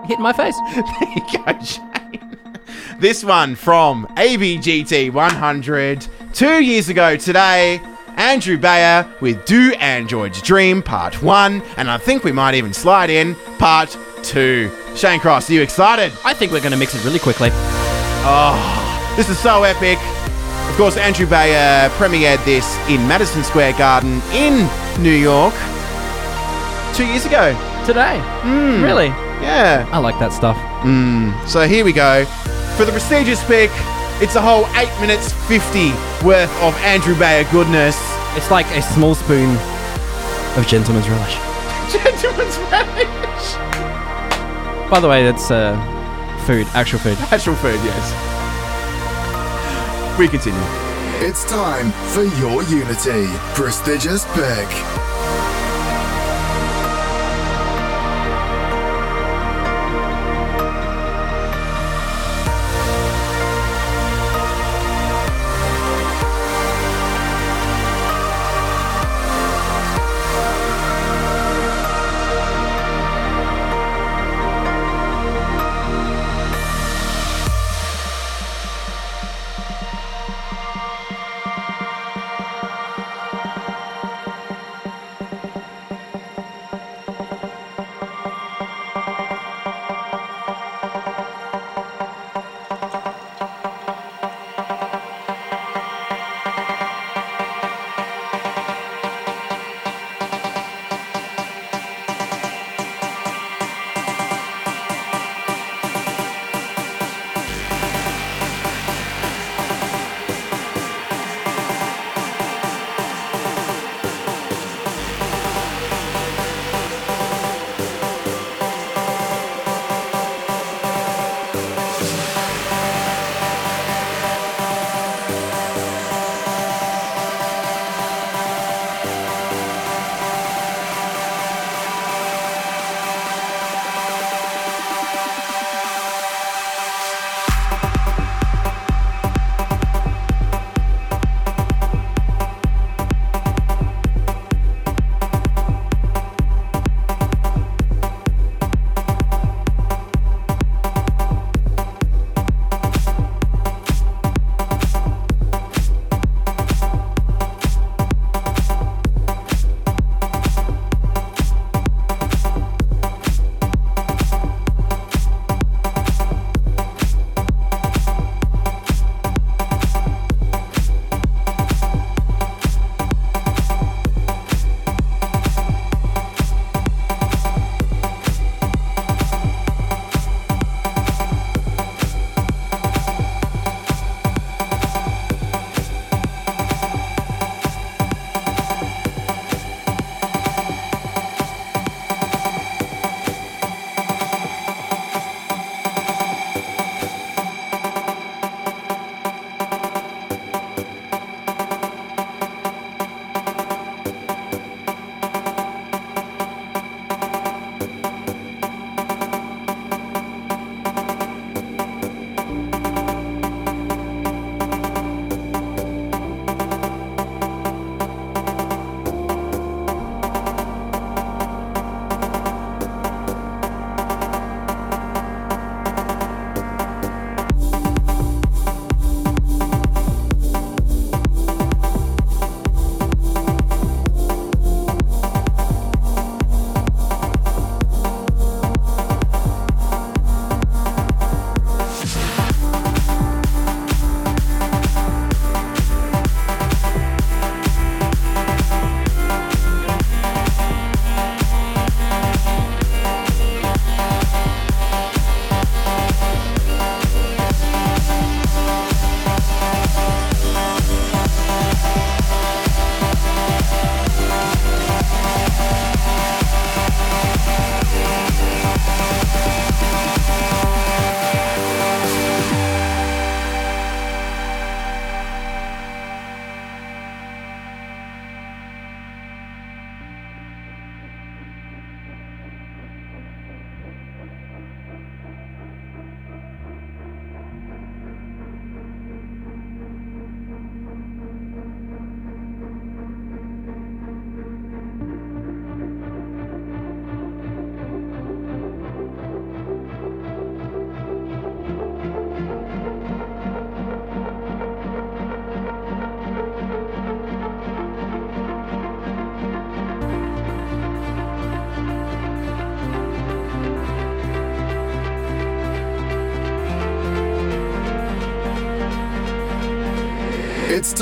hit 0.07 0.19
my 0.19 0.33
face. 0.33 0.57
There 0.75 1.09
you 1.15 1.45
go, 1.45 1.63
Shane. 1.63 1.86
This 2.99 3.23
one 3.23 3.55
from 3.55 4.07
ABGT 4.15 5.11
100. 5.11 6.07
Two 6.33 6.63
years 6.63 6.89
ago 6.89 7.15
today, 7.15 7.81
Andrew 8.17 8.57
Bayer 8.57 9.07
with 9.21 9.45
Do 9.45 9.73
Androids 9.73 10.41
Dream 10.41 10.81
Part 10.81 11.21
1. 11.21 11.61
And 11.77 11.89
I 11.89 11.97
think 11.97 12.23
we 12.23 12.31
might 12.31 12.55
even 12.55 12.73
slide 12.73 13.09
in 13.09 13.35
Part 13.59 13.97
2. 14.23 14.71
Shane 14.95 15.19
Cross, 15.19 15.49
are 15.49 15.53
you 15.53 15.61
excited? 15.61 16.11
I 16.25 16.33
think 16.33 16.51
we're 16.51 16.59
going 16.59 16.71
to 16.71 16.77
mix 16.77 16.95
it 16.95 17.03
really 17.05 17.19
quickly. 17.19 17.49
Oh, 18.29 19.13
this 19.15 19.29
is 19.29 19.37
so 19.37 19.63
epic. 19.63 19.99
Of 20.69 20.75
course, 20.75 20.97
Andrew 20.97 21.27
Bayer 21.27 21.89
premiered 21.91 22.43
this 22.43 22.77
in 22.89 23.07
Madison 23.07 23.43
Square 23.43 23.73
Garden 23.73 24.21
in 24.33 24.67
New 25.01 25.09
York 25.15 25.53
two 26.93 27.05
years 27.05 27.25
ago. 27.25 27.53
Today. 27.85 28.19
Hmm. 28.41 28.83
Really? 28.83 29.07
Yeah. 29.41 29.87
I 29.91 29.99
like 29.99 30.17
that 30.19 30.33
stuff. 30.33 30.57
Hmm. 30.81 31.31
So 31.45 31.67
here 31.67 31.85
we 31.85 31.93
go. 31.93 32.25
For 32.77 32.85
the 32.85 32.91
prestigious 32.91 33.43
pick, 33.45 33.71
it's 34.21 34.35
a 34.35 34.41
whole 34.41 34.67
8 34.75 35.01
minutes 35.01 35.33
50 35.47 35.89
worth 36.23 36.51
of 36.61 36.75
Andrew 36.85 37.17
Bayer 37.17 37.43
goodness. 37.51 37.97
It's 38.35 38.51
like 38.51 38.67
a 38.67 38.83
small 38.83 39.15
spoon 39.15 39.57
of 40.57 40.67
gentleman's 40.67 41.09
relish. 41.09 41.33
Gentleman's 41.91 42.57
relish. 42.69 43.55
By 44.91 44.99
the 45.01 45.09
way, 45.09 45.23
that's 45.23 45.49
uh, 45.49 45.73
food, 46.45 46.67
actual 46.75 46.99
food. 46.99 47.17
Actual 47.31 47.55
food, 47.55 47.79
yes. 47.83 48.13
We 50.19 50.27
continue. 50.27 50.61
It's 51.25 51.45
time 51.45 51.91
for 52.13 52.25
your 52.39 52.61
Unity. 52.61 53.25
Prestigious 53.55 54.23
pick. 54.35 55.16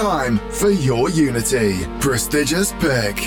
Time 0.06 0.38
for 0.52 0.70
your 0.70 1.10
Unity 1.10 1.84
prestigious 2.00 2.74
pick. 2.74 3.18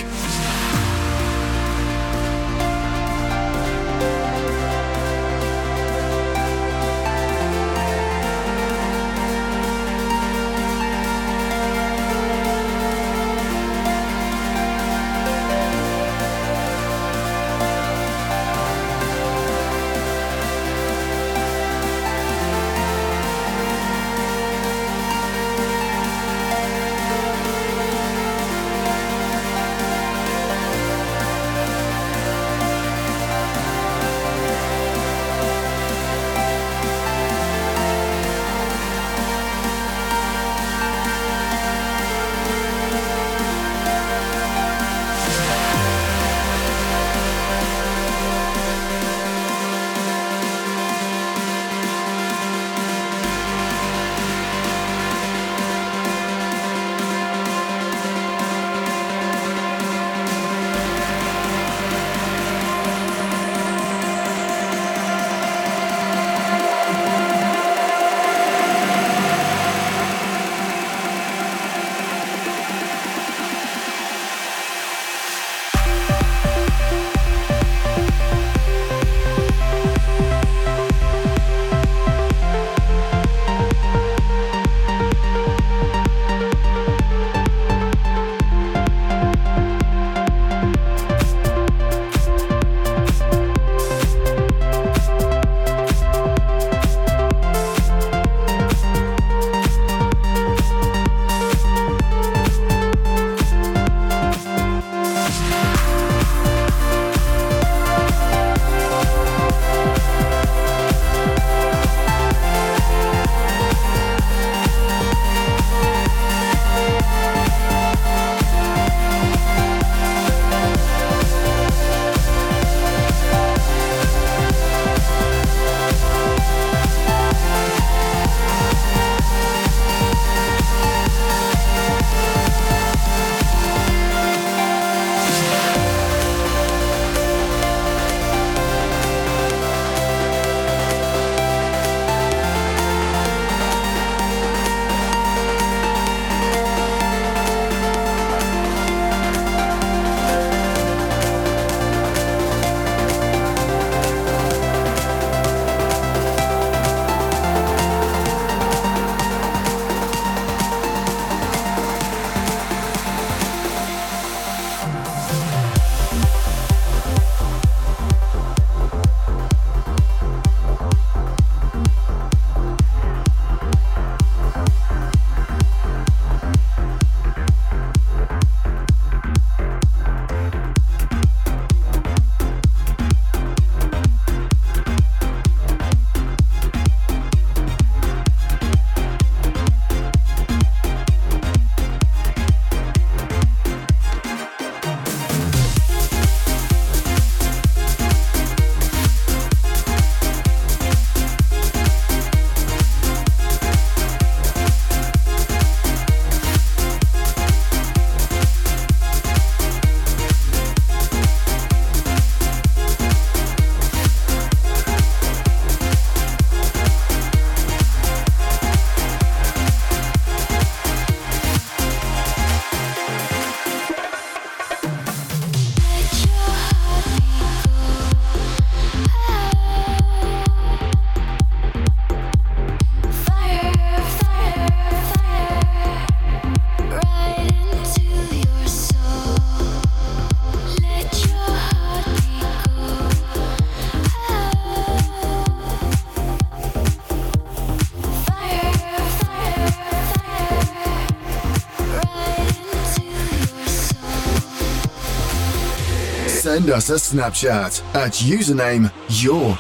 Send 256.59 256.71
us 256.71 256.91
a 256.91 256.95
Snapchat 256.95 257.95
at 257.95 258.15
username 258.15 258.91
Your 259.09 259.57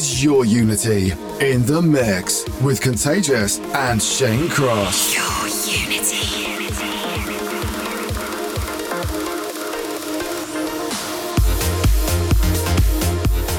is 0.00 0.24
your 0.24 0.46
Unity 0.46 1.12
in 1.40 1.66
the 1.66 1.82
mix 1.82 2.48
with 2.62 2.80
Contagious 2.80 3.58
and 3.74 4.02
Shane 4.02 4.48
Cross. 4.48 5.14
Your 5.14 5.46
unity. 5.74 6.16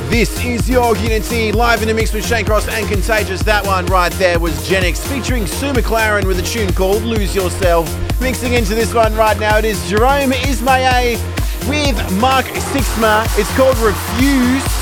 This 0.09 0.43
is 0.43 0.67
your 0.67 0.97
Unity 0.97 1.51
live 1.51 1.83
in 1.83 1.87
the 1.87 1.93
mix 1.93 2.11
with 2.11 2.25
Shane 2.25 2.45
Cross 2.45 2.69
and 2.69 2.87
Contagious. 2.87 3.43
That 3.43 3.63
one 3.65 3.85
right 3.85 4.11
there 4.13 4.39
was 4.39 4.53
Genix 4.67 4.97
featuring 5.07 5.45
Sue 5.45 5.73
McLaren 5.73 6.25
with 6.25 6.39
a 6.39 6.43
tune 6.43 6.73
called 6.73 7.03
Lose 7.03 7.35
Yourself. 7.35 7.87
Mixing 8.19 8.53
into 8.53 8.73
this 8.73 8.95
one 8.95 9.13
right 9.15 9.39
now, 9.39 9.59
it 9.59 9.65
is 9.65 9.77
Jerome 9.87 10.31
Isma-Ae 10.31 11.17
with 11.69 12.19
Mark 12.19 12.45
Sixma. 12.45 13.25
It's 13.37 13.55
called 13.55 13.77
Refused. 13.77 14.80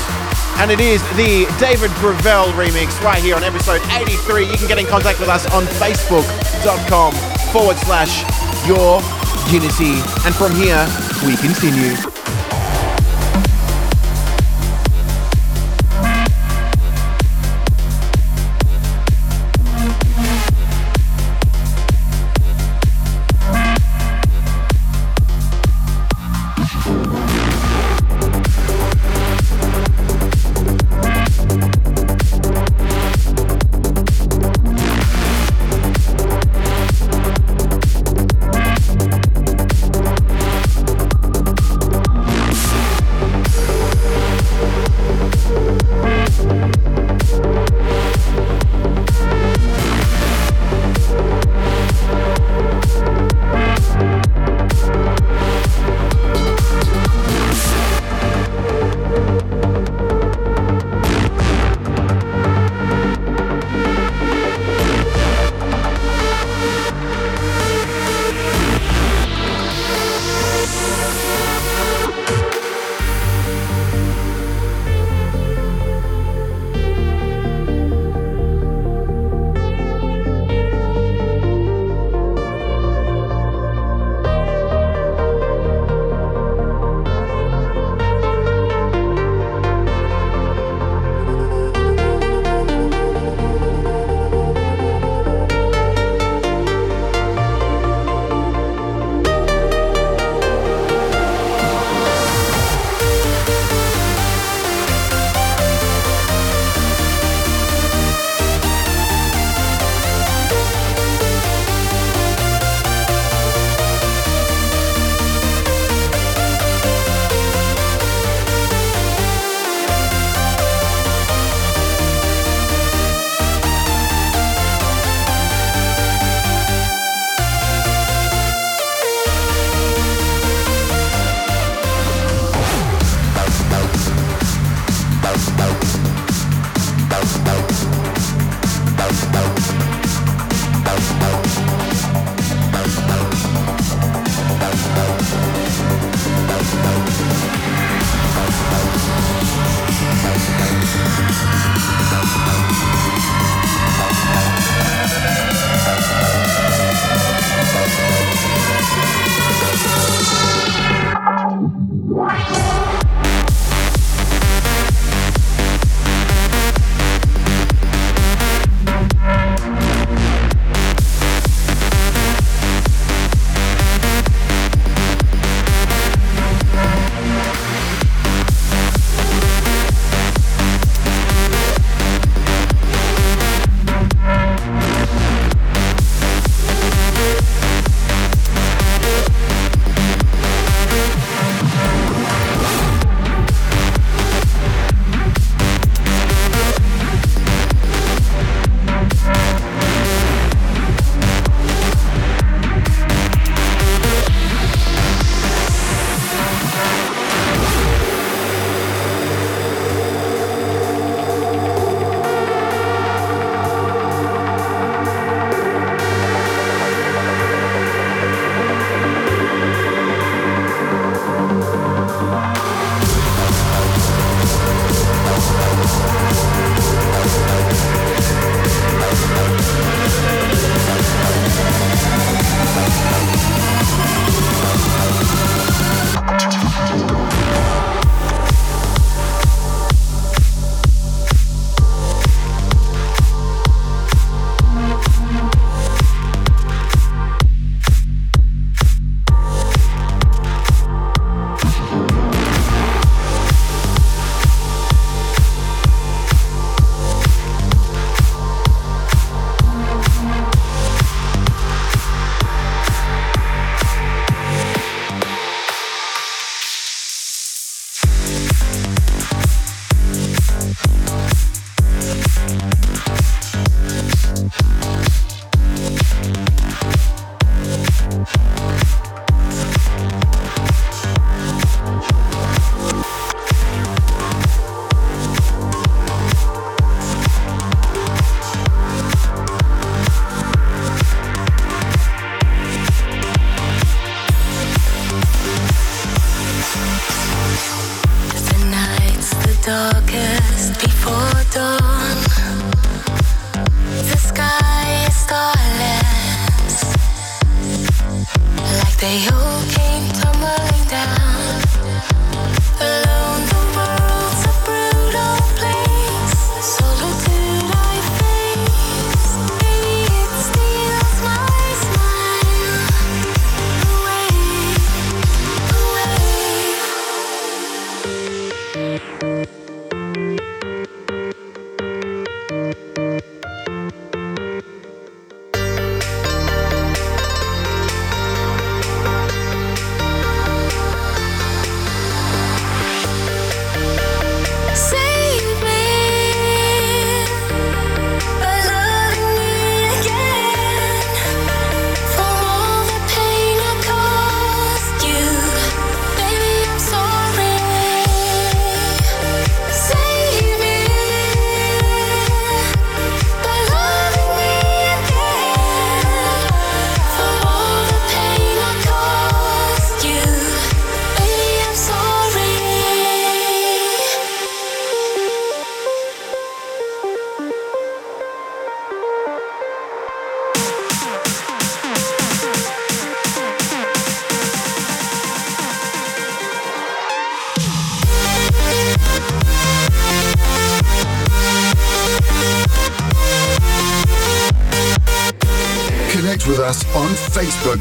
And 0.60 0.70
it 0.70 0.78
is 0.78 1.00
the 1.16 1.46
David 1.58 1.90
Gravell 1.92 2.52
remix 2.52 3.00
right 3.02 3.22
here 3.22 3.34
on 3.34 3.42
episode 3.42 3.80
83. 3.90 4.44
You 4.44 4.58
can 4.58 4.68
get 4.68 4.78
in 4.78 4.84
contact 4.84 5.18
with 5.18 5.30
us 5.30 5.50
on 5.54 5.64
facebook.com 5.64 7.14
forward 7.50 7.78
slash 7.78 8.20
your 8.68 9.00
unity. 9.50 9.98
And 10.26 10.34
from 10.34 10.54
here, 10.54 10.86
we 11.24 11.34
continue. 11.38 12.09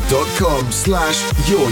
facebook.com 0.10 0.72
slash 0.72 1.50
your 1.50 1.70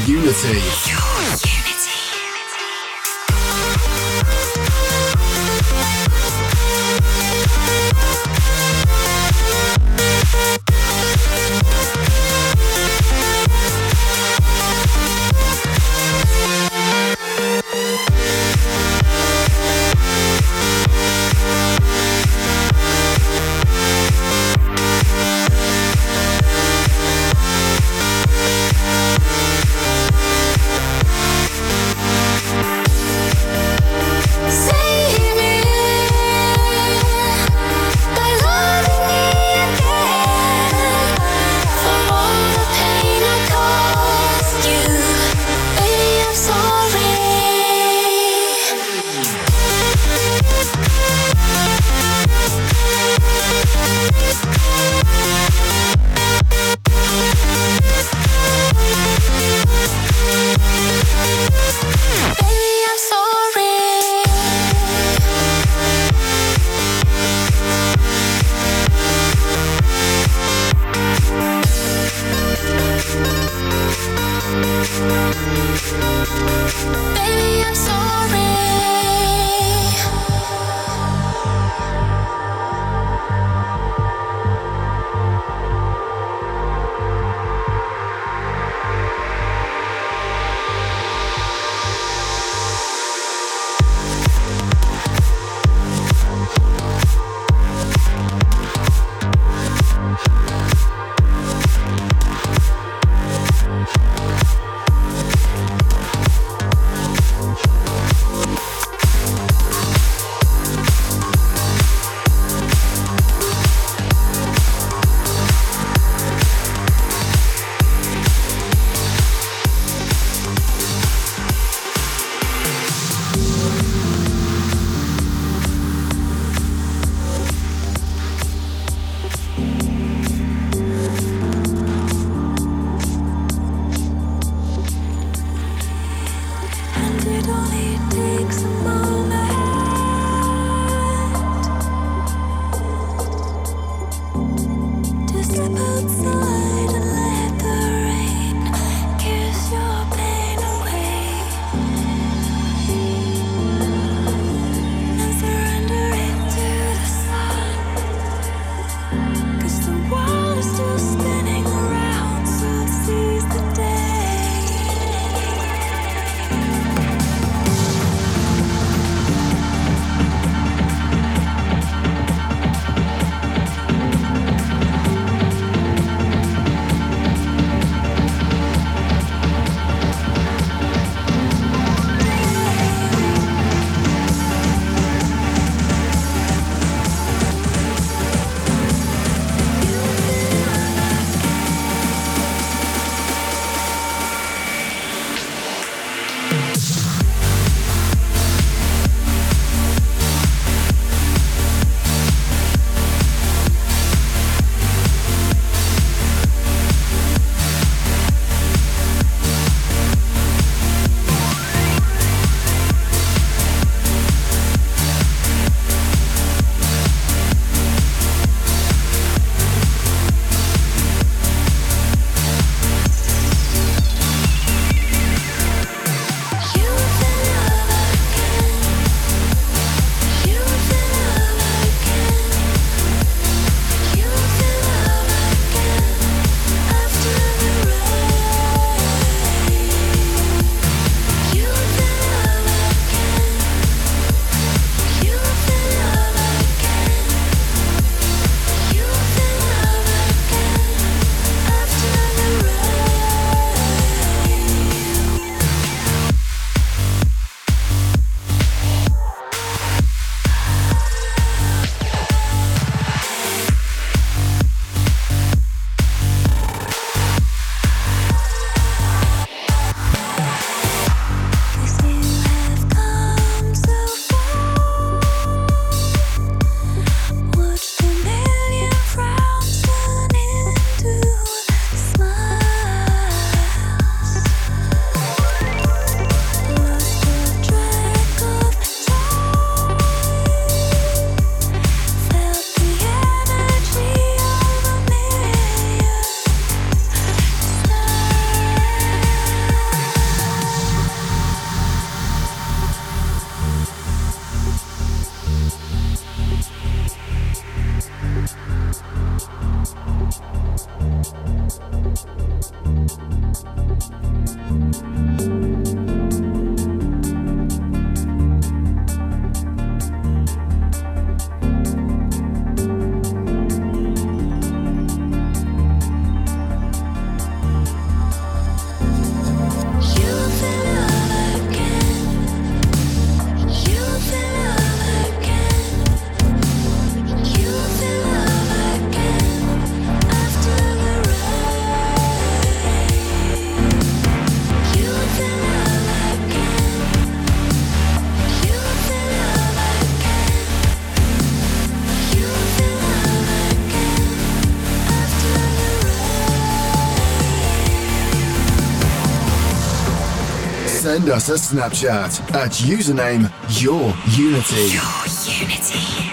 Send 361.27 361.35
us 361.35 361.49
a 361.49 361.75
Snapchat 361.75 362.55
at 362.55 362.71
username 362.71 363.51
Your 363.81 364.13
Unity. 364.37 364.93
Your 364.93 365.27
unity. 365.59 366.26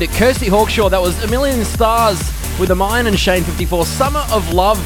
And 0.00 0.10
Kirsty 0.12 0.46
Hawkshaw. 0.46 0.88
That 0.90 1.02
was 1.02 1.22
A 1.22 1.28
Million 1.28 1.62
Stars 1.64 2.18
with 2.58 2.70
a 2.70 2.74
Myon 2.74 3.06
and 3.06 3.18
Shane 3.18 3.42
54 3.44 3.84
Summer 3.84 4.24
of 4.30 4.50
Love 4.54 4.78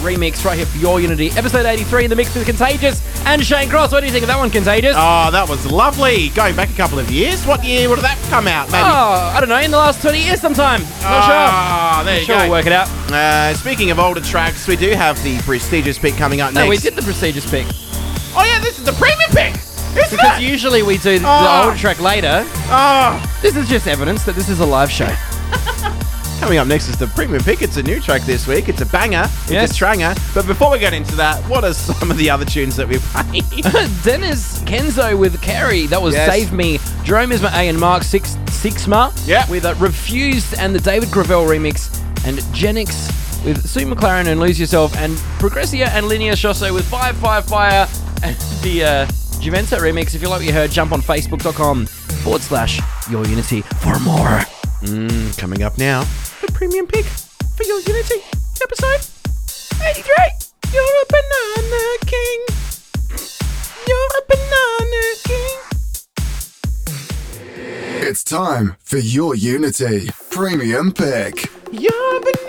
remix 0.00 0.44
right 0.46 0.56
here 0.56 0.64
for 0.66 0.78
Your 0.78 0.98
Unity. 0.98 1.30
Episode 1.32 1.66
83 1.66 2.04
in 2.04 2.10
the 2.10 2.16
mix 2.16 2.34
with 2.34 2.46
Contagious 2.46 3.02
and 3.26 3.44
Shane 3.44 3.68
Cross. 3.68 3.92
What 3.92 4.00
do 4.00 4.06
you 4.06 4.12
think 4.12 4.22
of 4.22 4.28
that 4.28 4.38
one, 4.38 4.48
Contagious? 4.50 4.94
Oh, 4.96 5.30
that 5.30 5.46
was 5.48 5.70
lovely. 5.70 6.30
Going 6.30 6.56
back 6.56 6.70
a 6.70 6.74
couple 6.74 6.98
of 6.98 7.10
years. 7.10 7.44
What 7.46 7.62
year 7.64 7.88
would 7.90 7.98
that 8.00 8.16
come 8.30 8.48
out? 8.48 8.66
Maybe. 8.68 8.82
Oh, 8.82 9.32
I 9.34 9.40
don't 9.40 9.48
know, 9.50 9.58
in 9.60 9.70
the 9.70 9.76
last 9.76 10.00
20 10.00 10.18
years 10.22 10.40
sometime. 10.40 10.80
Not 10.80 10.88
sure. 10.88 11.02
Ah, 11.04 12.02
there 12.04 12.18
you 12.20 12.24
Sure, 12.24 12.36
go. 12.36 12.42
we'll 12.44 12.50
work 12.52 12.66
it 12.66 12.72
out. 12.72 12.88
Uh, 13.12 13.52
speaking 13.54 13.90
of 13.90 13.98
older 13.98 14.20
tracks, 14.22 14.66
we 14.66 14.76
do 14.76 14.90
have 14.92 15.22
the 15.22 15.38
prestigious 15.42 15.98
pick 15.98 16.14
coming 16.16 16.40
up 16.40 16.54
No, 16.54 16.60
next. 16.66 16.70
we 16.70 16.76
did 16.78 16.96
the 16.96 17.02
prestigious 17.02 17.48
pick. 17.50 17.66
Oh 18.34 18.42
yeah, 18.44 18.58
this 18.60 18.78
is 18.78 18.84
the 18.86 18.92
premium 18.92 19.30
pick. 19.32 19.54
Isn't 19.96 20.10
Because 20.10 20.40
usually 20.40 20.82
we 20.82 20.98
do 20.98 21.18
the 21.18 21.24
Oh. 21.28 21.64
older 21.66 21.76
track 21.78 22.00
later. 22.00 22.44
Oh. 22.70 23.22
This 23.42 23.56
is 23.56 23.68
just 23.68 23.86
evidence 23.86 24.24
that 24.24 24.34
this 24.34 24.48
is 24.48 24.60
a 24.60 24.66
live 24.66 24.90
show. 24.90 25.06
Coming 26.40 26.58
up 26.58 26.66
next 26.66 26.88
is 26.88 26.96
the 26.96 27.06
premium 27.08 27.40
pick. 27.44 27.62
It's 27.62 27.76
a 27.76 27.82
new 27.84 28.00
track 28.00 28.22
this 28.22 28.48
week. 28.48 28.68
It's 28.68 28.80
a 28.80 28.86
banger. 28.86 29.24
It's 29.44 29.50
Yes. 29.50 29.70
a 29.70 29.74
stranger. 29.74 30.12
But 30.34 30.44
before 30.48 30.72
we 30.72 30.80
get 30.80 30.92
into 30.92 31.14
that, 31.16 31.38
what 31.48 31.62
are 31.62 31.72
some 31.72 32.10
of 32.10 32.16
the 32.16 32.30
other 32.30 32.44
tunes 32.44 32.74
that 32.76 32.88
we 32.88 32.98
played? 32.98 33.44
Denis 34.02 34.60
Kenzo 34.64 35.16
with 35.16 35.40
Cari. 35.40 35.86
That 35.86 36.02
was 36.02 36.14
Yes. 36.14 36.28
Save 36.28 36.52
Me. 36.52 36.80
Jerome 37.04 37.30
Isma-Ae 37.30 37.68
and 37.68 37.78
Mark 37.78 38.02
Six 38.02 38.34
Sixma 38.46 39.12
Yeah. 39.24 39.48
with 39.48 39.64
uh, 39.64 39.74
Refused 39.78 40.54
and 40.58 40.74
the 40.74 40.80
David 40.80 41.10
Gravell 41.10 41.46
remix. 41.46 41.96
And 42.26 42.38
Genix 42.52 43.10
with 43.44 43.68
Sue 43.68 43.86
McLaren 43.86 44.26
and 44.26 44.40
Lose 44.40 44.58
Yourself. 44.58 44.96
And 44.96 45.14
Progresia 45.38 45.88
and 45.90 46.06
Linnea 46.06 46.32
Schossow 46.32 46.72
with 46.74 46.86
Fire 46.88 47.12
Fire 47.14 47.42
Fire. 47.42 47.88
And 48.24 48.36
the 48.62 48.84
uh, 48.84 49.06
Juventa 49.42 49.76
remix. 49.78 50.14
If 50.14 50.22
you 50.22 50.28
like 50.28 50.38
what 50.38 50.46
you 50.46 50.52
heard, 50.52 50.70
jump 50.70 50.92
on 50.92 51.02
facebook.com 51.02 51.86
forward 52.22 52.42
slash 52.42 52.80
your 53.10 53.26
unity 53.26 53.62
for 53.82 53.98
more. 53.98 54.38
Mm, 54.82 55.36
coming 55.36 55.64
up 55.64 55.76
now, 55.78 56.04
the 56.40 56.52
premium 56.52 56.86
pick 56.86 57.04
for 57.56 57.64
your 57.64 57.80
Unity 57.80 58.22
episode 58.62 59.00
83. 59.82 60.14
You're 60.72 60.82
a 60.82 61.06
banana 61.10 61.98
king. 62.06 62.46
You're 63.88 64.10
a 64.16 64.22
banana 64.28 65.02
king. 65.24 65.58
It's 68.08 68.22
time 68.22 68.76
for 68.78 68.98
Your 68.98 69.34
Unity 69.34 70.10
Premium 70.30 70.92
Pick. 70.92 71.50
You're 71.72 72.16
a 72.16 72.20
banana 72.20 72.41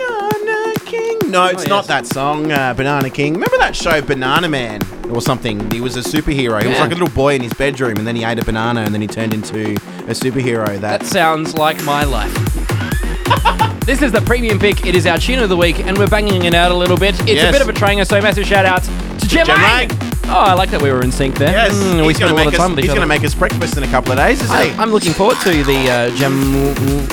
king. 1.20 1.30
No, 1.30 1.46
it's 1.46 1.64
Oh, 1.64 1.68
not 1.68 1.84
yes. 1.84 1.86
that 1.88 2.06
song, 2.06 2.52
uh, 2.52 2.74
Banana 2.74 3.10
King. 3.10 3.34
Remember 3.34 3.58
that 3.58 3.74
show, 3.74 4.00
Banana 4.02 4.48
Man, 4.48 4.80
or 5.10 5.20
something? 5.20 5.70
He 5.70 5.80
was 5.80 5.96
a 5.96 6.00
superhero. 6.00 6.60
He 6.62 6.68
was 6.68 6.78
like 6.78 6.90
a 6.90 6.94
little 6.94 7.08
boy 7.08 7.34
in 7.34 7.42
his 7.42 7.52
bedroom, 7.54 7.96
and 7.98 8.06
then 8.06 8.16
he 8.16 8.24
ate 8.24 8.38
a 8.38 8.44
banana, 8.44 8.82
and 8.82 8.94
then 8.94 9.00
he 9.00 9.06
turned 9.08 9.34
into 9.34 9.72
a 9.72 10.14
superhero. 10.14 10.66
That 10.80 11.00
That 11.00 11.06
sounds 11.06 11.54
like 11.54 11.82
my 11.84 12.04
life. 12.04 12.32
this 13.86 14.02
is 14.02 14.12
the 14.12 14.22
premium 14.24 14.58
pick. 14.58 14.86
It 14.86 14.94
is 14.94 15.06
our 15.06 15.18
tune 15.18 15.40
of 15.40 15.48
the 15.48 15.56
week, 15.56 15.80
and 15.80 15.96
we're 15.98 16.06
banging 16.06 16.44
it 16.44 16.54
out 16.54 16.70
a 16.70 16.74
little 16.76 16.96
bit. 16.96 17.14
It's 17.20 17.32
Yes. 17.32 17.48
a 17.48 17.52
bit 17.52 17.62
of 17.62 17.68
a 17.68 17.72
tranger, 17.72 18.04
so 18.04 18.20
massive 18.20 18.46
shout 18.46 18.64
out 18.64 18.82
to 18.84 19.26
Jem 19.28 19.46
Jem 19.46 19.56
Lang. 19.60 19.88
Lang. 19.88 20.13
Oh, 20.26 20.40
I 20.40 20.54
like 20.54 20.70
that 20.70 20.80
we 20.82 20.90
were 20.90 21.02
in 21.02 21.12
sync 21.12 21.36
there. 21.36 21.50
Yes, 21.52 21.74
Mm, 21.74 22.00
we 22.00 22.08
he's 22.08 22.16
spent 22.16 22.18
going 22.18 22.22
a 22.22 22.28
to 22.28 22.34
lot 22.34 22.36
make 22.36 22.46
of 22.48 22.54
us. 22.54 22.58
time 22.58 22.70
with 22.74 22.84
He's 22.84 22.88
going 22.94 23.00
to 23.02 23.06
make 23.06 23.24
us 23.24 23.34
breakfast 23.34 23.76
in 23.76 23.82
a 23.82 23.86
couple 23.88 24.12
of 24.12 24.18
days, 24.18 24.42
isn't 24.42 24.56
he? 24.56 24.70
I, 24.70 24.82
I'm 24.82 24.90
looking 24.90 25.12
forward 25.12 25.36
to 25.42 25.62
the 25.64 25.90
uh, 25.90 26.16
Jem 26.16 26.32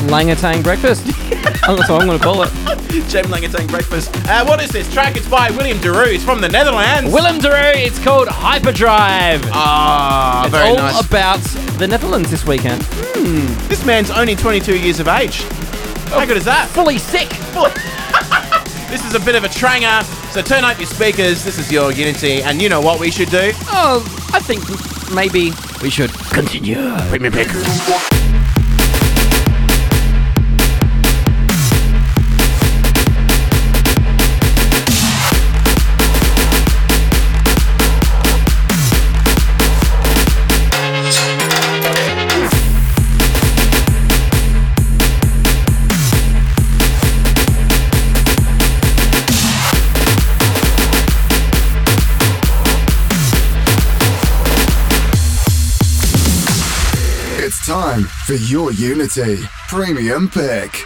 Langatang 0.09 0.63
breakfast. 0.63 1.05
That's 1.67 1.89
what 1.89 2.01
I'm 2.01 2.07
going 2.07 2.17
to 2.17 2.23
call 2.23 2.41
it. 2.43 2.49
Jem 3.09 3.25
Langatang 3.25 3.67
breakfast. 3.69 4.09
Uh, 4.27 4.43
what 4.45 4.61
is 4.63 4.69
this 4.71 4.91
track? 4.91 5.15
It's 5.17 5.27
by 5.27 5.51
William 5.51 5.77
De 5.79 5.91
Roo. 5.91 6.05
It's 6.05 6.23
from 6.23 6.41
the 6.41 6.49
Netherlands. 6.49 7.13
Willem 7.13 7.39
De 7.39 7.49
Roo, 7.49 7.55
it's 7.75 7.99
called 8.03 8.27
Hyperdrive. 8.29 9.41
Ah, 9.51 10.45
it's 10.45 10.51
very 10.55 10.69
all 10.69 10.75
nice. 10.77 11.05
about 11.05 11.39
the 11.79 11.87
Netherlands 11.87 12.31
this 12.31 12.45
weekend. 12.45 12.81
this 13.69 13.85
man's 13.85 14.09
only 14.11 14.35
22 14.35 14.77
years 14.79 14.99
of 14.99 15.07
age. 15.07 15.43
How 16.09 16.25
good 16.25 16.37
is 16.37 16.45
that? 16.45 16.67
Fully 16.69 16.97
sick. 16.97 17.29
This 18.91 19.05
is 19.05 19.15
a 19.15 19.21
bit 19.21 19.35
of 19.35 19.45
a 19.45 19.47
tranger, 19.47 20.03
so 20.33 20.41
turn 20.41 20.65
up 20.65 20.77
your 20.77 20.85
speakers. 20.85 21.45
This 21.45 21.57
is 21.57 21.71
your 21.71 21.93
Unity, 21.93 22.43
and 22.43 22.61
you 22.61 22.67
know 22.67 22.81
what 22.81 22.99
we 22.99 23.09
should 23.09 23.29
do? 23.29 23.53
Oh, 23.69 24.03
I 24.33 24.39
think 24.41 24.61
maybe 25.15 25.53
we 25.81 25.89
should 25.89 26.11
continue. 26.31 26.75
Premium 27.07 27.31
pick. 27.31 27.47
Time 57.91 58.03
for 58.03 58.35
your 58.35 58.71
Unity 58.71 59.37
Premium 59.67 60.29
Pick. 60.29 60.85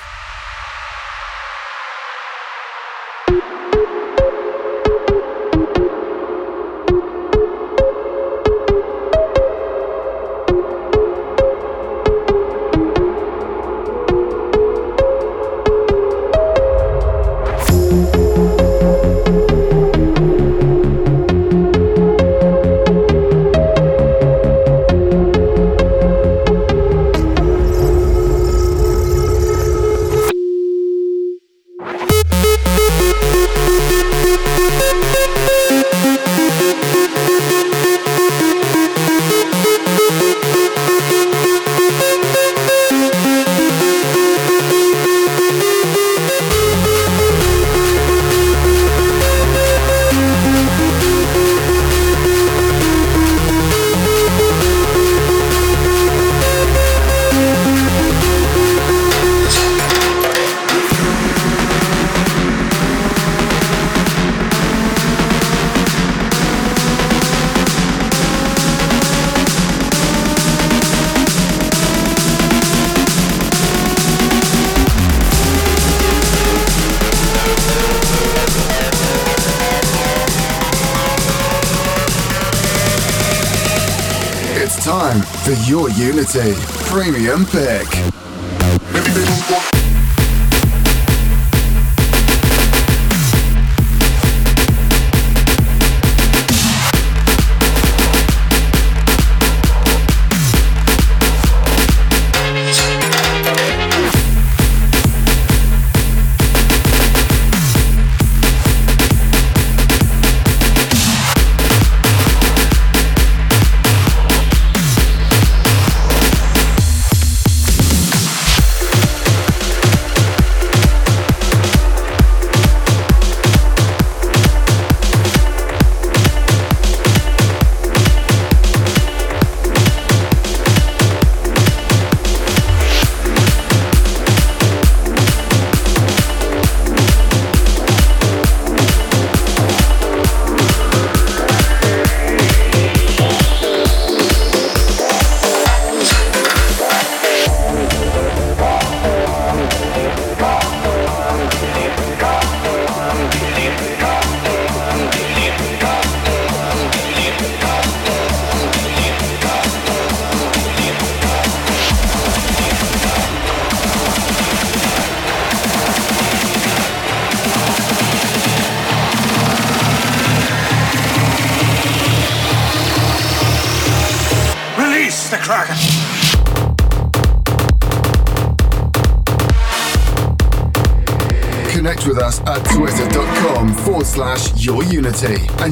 Unity 85.98 86.54
Premium 86.90 87.46
Pick. 87.46 87.75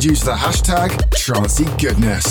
Use 0.03 0.21
the 0.21 0.33
hashtag 0.33 0.89
Trancy 1.11 1.63
Goodness. 1.81 2.22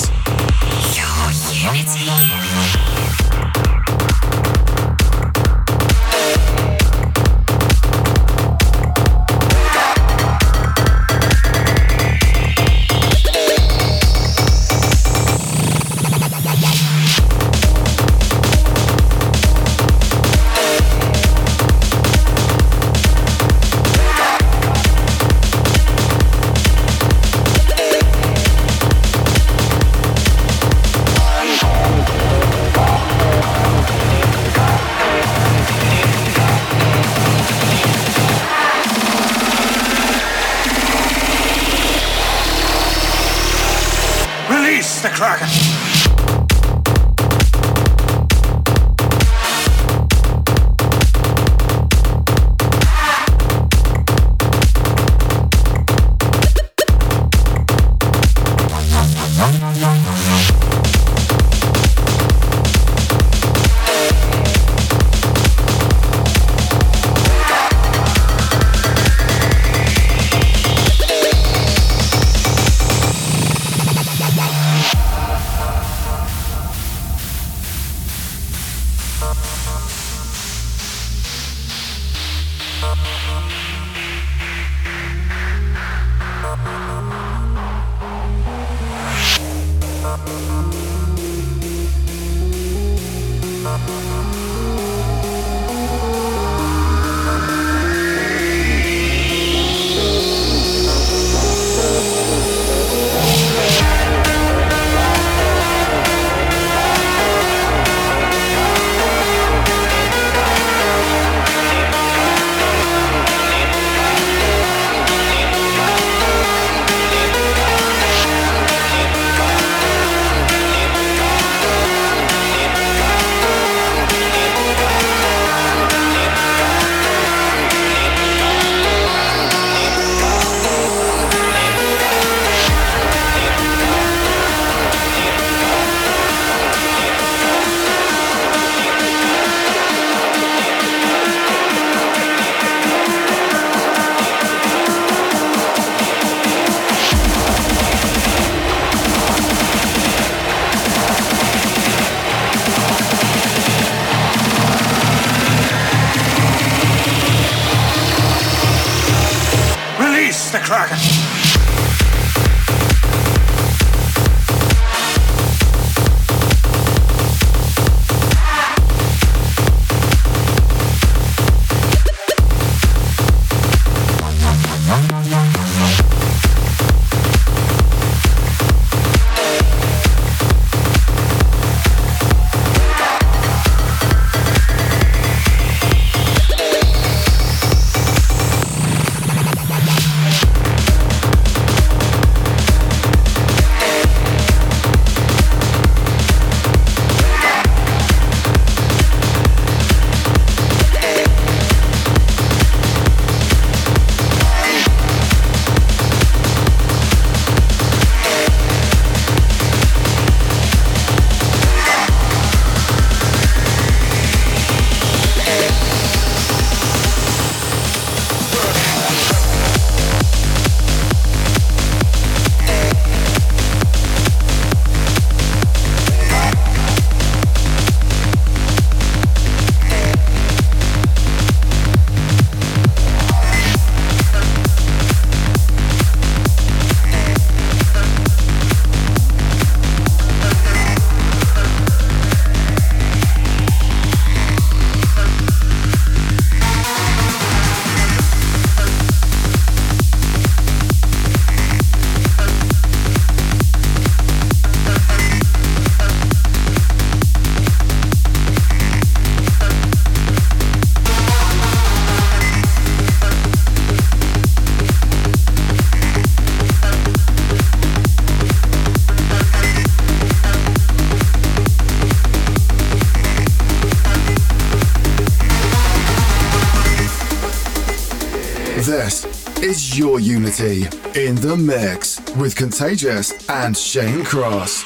This 278.85 279.25
is 279.63 279.97
your 279.97 280.19
Unity 280.19 280.89
in 281.15 281.37
the 281.37 281.57
mix 281.57 282.19
with 282.35 282.57
Contagious 282.57 283.33
and 283.49 283.77
Shane 283.77 284.25
Cross. 284.25 284.83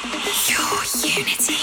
Your 0.47 1.17
Unity. 1.17 1.56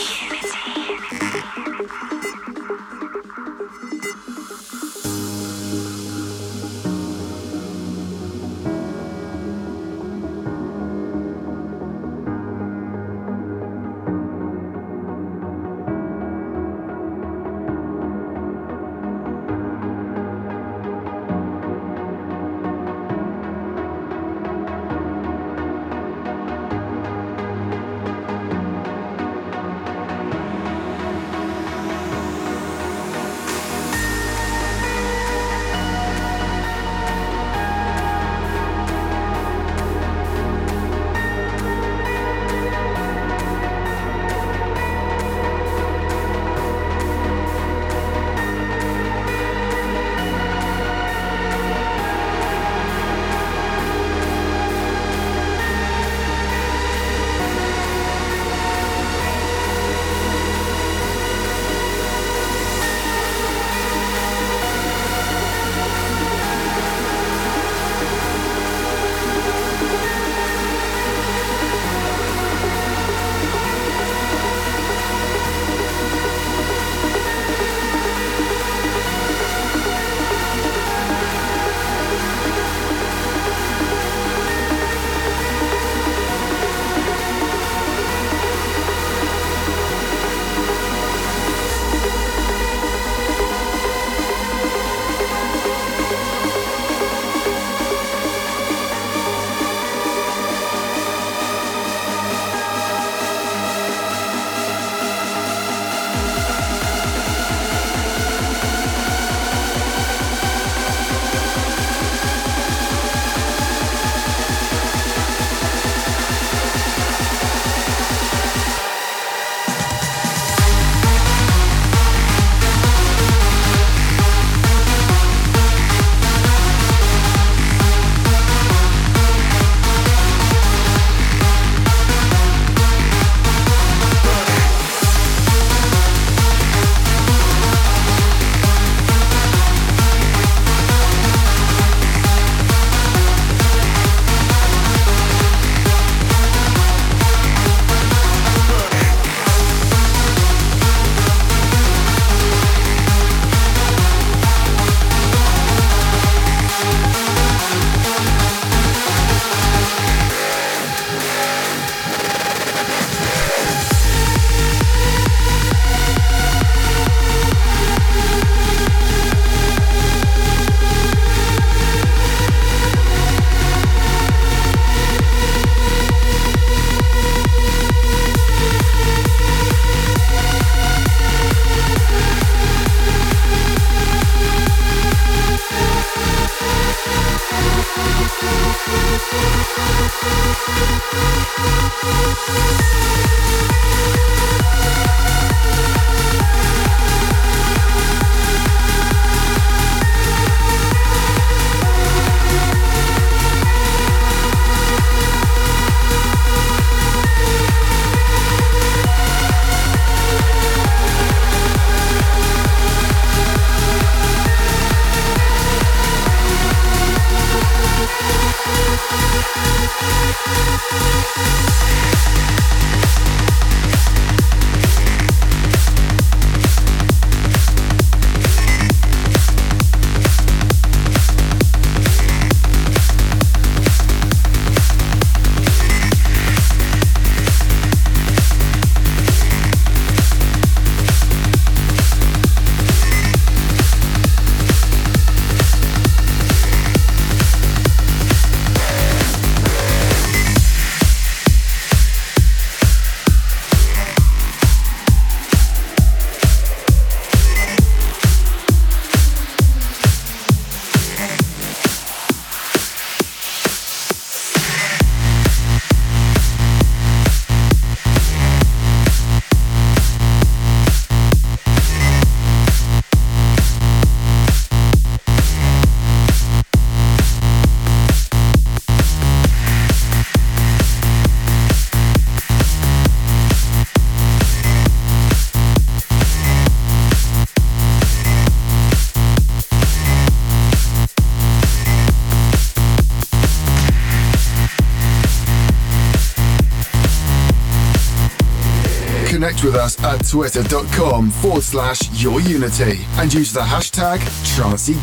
twitter.com 300.35 301.31
forward 301.31 301.62
slash 301.62 302.11
your 302.20 302.40
unity 302.40 302.98
and 303.19 303.32
use 303.32 303.52
the 303.52 303.61
hashtag 303.61 304.19
Trancy 304.56 304.94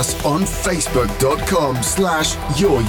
us 0.00 0.24
on 0.24 0.42
facebook.com 0.42 1.82
slash 1.82 2.34
your 2.58 2.80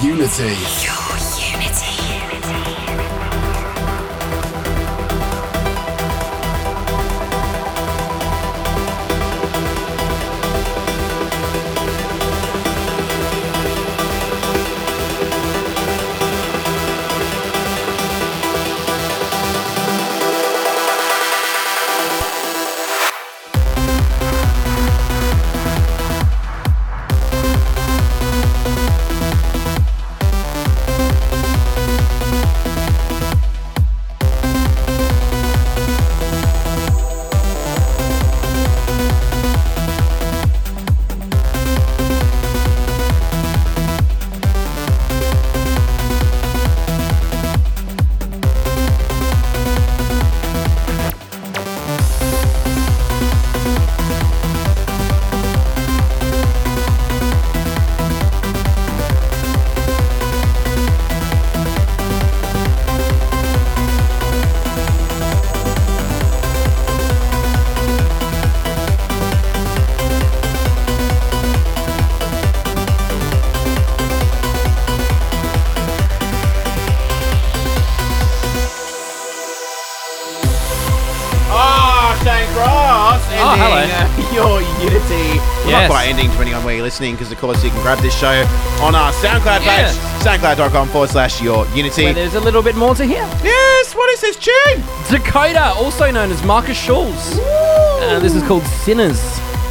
Oh, 83.38 83.56
hello. 83.56 83.82
uh, 83.82 84.34
your 84.34 84.60
Unity. 84.82 85.38
Well, 85.38 85.70
Yes. 85.70 85.88
Not 85.88 85.90
quite 85.94 86.08
ending, 86.08 86.30
depending 86.30 86.54
on 86.54 86.64
where 86.64 86.74
you're 86.74 86.84
listening, 86.84 87.14
because 87.14 87.30
of 87.32 87.38
course 87.38 87.62
you 87.64 87.70
can 87.70 87.80
grab 87.82 87.98
this 87.98 88.16
show 88.18 88.44
on 88.82 88.94
our 88.94 89.12
SoundCloud 89.12 89.60
page, 89.60 89.94
soundcloud.com 90.22 90.88
forward 90.88 91.10
slash 91.10 91.40
your 91.40 91.66
Unity. 91.68 92.04
Where 92.04 92.14
there's 92.14 92.34
a 92.34 92.40
little 92.40 92.62
bit 92.62 92.76
more 92.76 92.94
to 92.96 93.04
hear. 93.04 93.22
Yes, 93.44 93.94
what 93.94 94.10
is 94.10 94.20
this 94.20 94.36
tune? 94.36 94.82
Dakota, 95.10 95.66
also 95.76 96.10
known 96.10 96.30
as 96.30 96.42
Markus 96.44 96.76
Schulz. 96.78 97.38
Uh, 97.38 98.18
this 98.20 98.34
is 98.34 98.42
called 98.44 98.64
Sinners. 98.64 99.20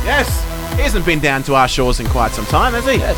Yes, 0.06 0.44
he 0.76 0.82
hasn't 0.82 1.06
been 1.06 1.20
down 1.20 1.44
to 1.44 1.56
our 1.56 1.68
shores 1.68 2.00
in 2.00 2.08
quite 2.08 2.32
some 2.32 2.46
time, 2.46 2.74
has 2.74 2.86
he? 2.86 2.94
Yes. 2.96 3.18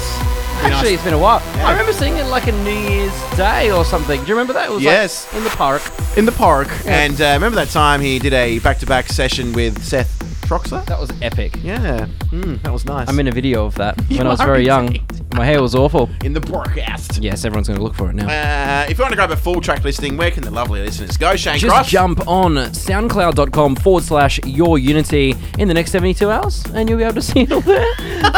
Actually, 0.58 0.70
nice. 0.70 0.94
it's 0.94 1.04
been 1.04 1.14
a 1.14 1.18
while. 1.20 1.42
Yeah. 1.58 1.68
I 1.68 1.72
remember 1.72 1.94
seeing 1.94 2.16
it 2.18 2.26
like 2.26 2.48
a 2.48 2.52
New 2.52 2.72
Year's 2.72 3.36
Day 3.38 3.72
or 3.72 3.84
something. 3.84 4.20
Do 4.22 4.28
you 4.28 4.34
remember 4.34 4.54
that? 4.54 4.70
It 4.70 4.72
was 4.72 4.84
like, 4.84 4.92
Yes. 4.94 5.34
in 5.36 5.44
the 5.44 5.50
park. 5.52 5.82
In 6.16 6.26
the 6.26 6.32
park. 6.32 6.70
And 6.86 7.20
uh, 7.22 7.32
remember 7.34 7.56
that 7.56 7.70
time 7.70 8.02
he 8.02 8.18
did 8.20 8.34
a 8.34 8.60
back-to-back 8.60 9.08
session 9.10 9.52
with 9.54 9.84
Seth 9.84 10.22
Troxler? 10.54 10.86
That 10.86 11.00
was 11.00 11.10
epic. 11.22 11.58
Yeah, 11.64 12.06
mm, 12.32 12.62
that 12.62 12.72
was 12.72 12.86
nice. 12.86 13.08
I'm 13.10 13.20
in 13.20 13.28
a 13.28 13.32
video 13.32 13.66
of 13.66 13.76
that 13.76 14.00
when 14.10 14.28
I 14.28 14.30
was 14.30 14.40
very 14.42 14.64
young. 14.66 14.98
My 15.34 15.46
hair 15.46 15.62
was 15.62 15.74
awful. 15.74 16.10
in 16.24 16.34
the 16.34 16.40
broadcast. 16.42 17.18
Yes, 17.18 17.44
everyone's 17.44 17.68
going 17.68 17.78
to 17.78 17.84
look 17.84 17.96
for 17.96 18.10
it 18.10 18.14
now. 18.16 18.28
Uh, 18.28 18.86
if 18.88 18.98
you 18.98 19.02
want 19.04 19.12
to 19.12 19.16
grab 19.16 19.32
a 19.32 19.36
full 19.36 19.62
track 19.62 19.84
listing, 19.84 20.16
where 20.16 20.30
can 20.30 20.44
the 20.44 20.52
lovely 20.52 20.82
listeners 20.82 21.18
go? 21.18 21.36
Shane 21.36 21.58
Just 21.58 21.74
Cross. 21.74 21.90
jump 21.90 22.28
on 22.28 22.54
soundcloud.com 22.54 23.78
forward 23.78 24.04
slash 24.04 24.40
your 24.46 24.78
unity 24.78 25.36
in 25.58 25.68
the 25.68 25.74
next 25.74 25.92
72 25.92 26.30
hours 26.30 26.64
and 26.76 26.88
you'll 26.88 27.00
be 27.00 27.04
able 27.04 27.16
to 27.16 27.22
see 27.24 27.42
it 27.42 27.52
all 27.52 27.62
there. 27.62 27.86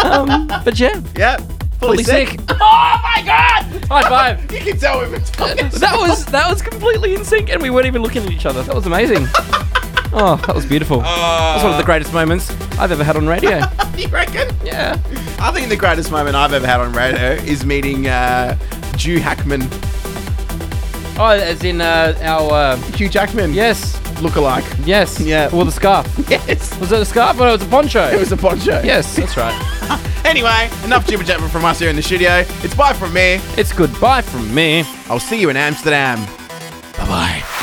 um, 0.05 0.47
but 0.63 0.79
yeah, 0.79 1.01
Yeah, 1.17 1.37
fully, 1.37 2.01
fully 2.01 2.03
sick. 2.03 2.29
sick. 2.29 2.39
Oh 2.49 3.01
my 3.03 3.21
god! 3.25 3.85
High 3.87 4.09
five! 4.09 4.51
You 4.51 4.59
can 4.59 4.77
tell 4.79 4.99
we've 5.01 5.11
been 5.11 5.21
talking. 5.23 5.69
That 5.79 5.95
was 5.97 6.25
that 6.27 6.49
was 6.49 6.61
completely 6.61 7.13
in 7.13 7.23
sync 7.25 7.49
and 7.49 7.61
we 7.61 7.69
weren't 7.69 7.85
even 7.87 8.01
looking 8.01 8.23
at 8.23 8.31
each 8.31 8.45
other. 8.45 8.63
That 8.63 8.73
was 8.75 8.85
amazing. 8.85 9.27
Oh, 10.17 10.37
that 10.47 10.55
was 10.55 10.65
beautiful. 10.65 10.99
That's 11.01 11.63
one 11.63 11.73
of 11.73 11.77
the 11.77 11.83
greatest 11.83 12.13
moments 12.13 12.49
I've 12.79 12.91
ever 12.91 13.03
had 13.03 13.17
on 13.17 13.27
radio. 13.27 13.59
you 13.97 14.07
reckon? 14.07 14.55
Yeah. 14.63 14.93
I 15.39 15.51
think 15.51 15.67
the 15.69 15.75
greatest 15.75 16.09
moment 16.09 16.35
I've 16.35 16.53
ever 16.53 16.65
had 16.65 16.79
on 16.79 16.93
radio 16.93 17.31
is 17.43 17.65
meeting 17.65 18.07
uh, 18.07 18.55
Hugh 18.97 19.19
Hackman. 19.19 19.63
Oh, 21.17 21.27
as 21.29 21.63
in 21.63 21.81
uh, 21.81 22.17
our 22.21 22.51
uh, 22.51 22.77
Hugh 22.93 23.09
Jackman. 23.09 23.53
yes, 23.53 23.97
Lookalike. 24.19 24.65
yes, 24.85 25.19
Yeah. 25.19 25.49
Or 25.53 25.65
the 25.65 25.71
scarf. 25.71 26.07
Yes. 26.29 26.77
Was 26.79 26.91
it 26.91 26.99
a 27.01 27.05
scarf? 27.05 27.39
or 27.39 27.45
was 27.47 27.53
it 27.55 27.59
was 27.59 27.67
a 27.67 27.71
poncho. 27.71 28.03
It 28.07 28.19
was 28.19 28.31
a 28.31 28.37
poncho. 28.37 28.81
Yes, 28.83 29.15
that's 29.15 29.37
right. 29.37 30.01
Anyway, 30.25 30.67
enough 30.83 31.05
jibber 31.07 31.23
jabber 31.23 31.47
from 31.47 31.63
us 31.65 31.77
here 31.77 31.87
in 31.91 31.95
the 31.95 32.01
studio. 32.01 32.43
It's 32.63 32.73
bye 32.73 32.93
from 32.93 33.13
me. 33.13 33.39
It's 33.57 33.71
goodbye 33.71 34.23
from 34.23 34.51
me. 34.55 34.83
I'll 35.07 35.19
see 35.19 35.39
you 35.39 35.51
in 35.51 35.55
Amsterdam. 35.55 36.17
Bye 36.97 37.05
bye. 37.05 37.54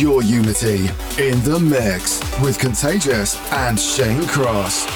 Your 0.00 0.22
Unity 0.22 0.88
in 1.18 1.40
the 1.42 1.58
mix 1.58 2.20
with 2.40 2.58
Contagious 2.58 3.36
and 3.52 3.78
Shane 3.78 4.26
Cross. 4.26 4.95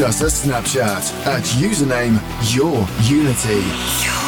Send 0.00 0.08
us 0.08 0.20
a 0.22 0.48
Snapchat 0.48 1.26
at 1.26 1.42
username 1.60 2.18
Your 2.54 4.19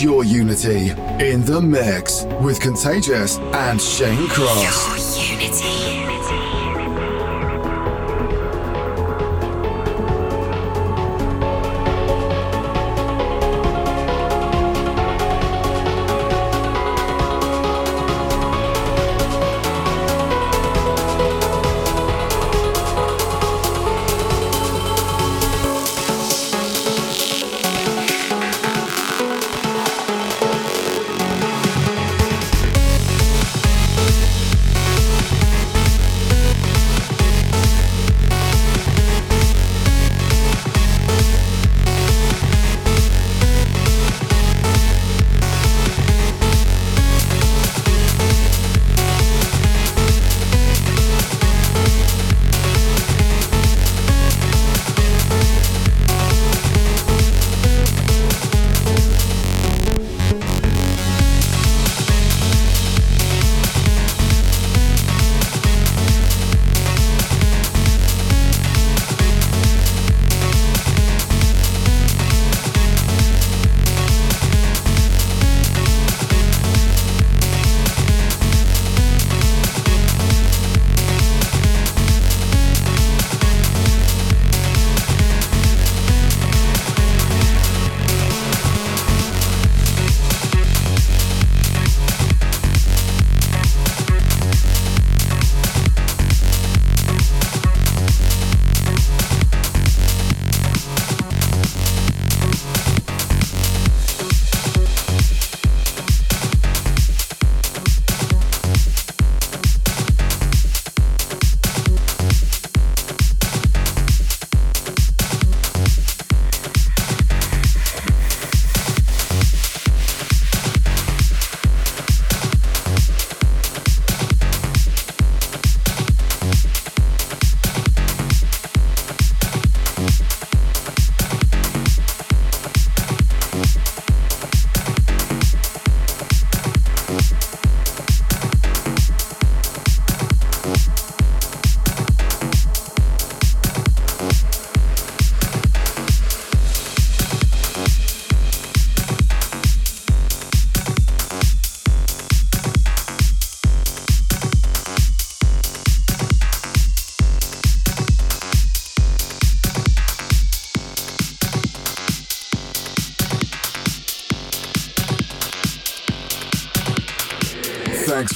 Your 0.00 0.22
Unity 0.22 0.90
in 1.18 1.44
the 1.44 1.60
mix 1.60 2.24
with 2.40 2.60
Contagious 2.60 3.38
and 3.38 3.80
Shane 3.80 4.28
Cross. 4.28 5.07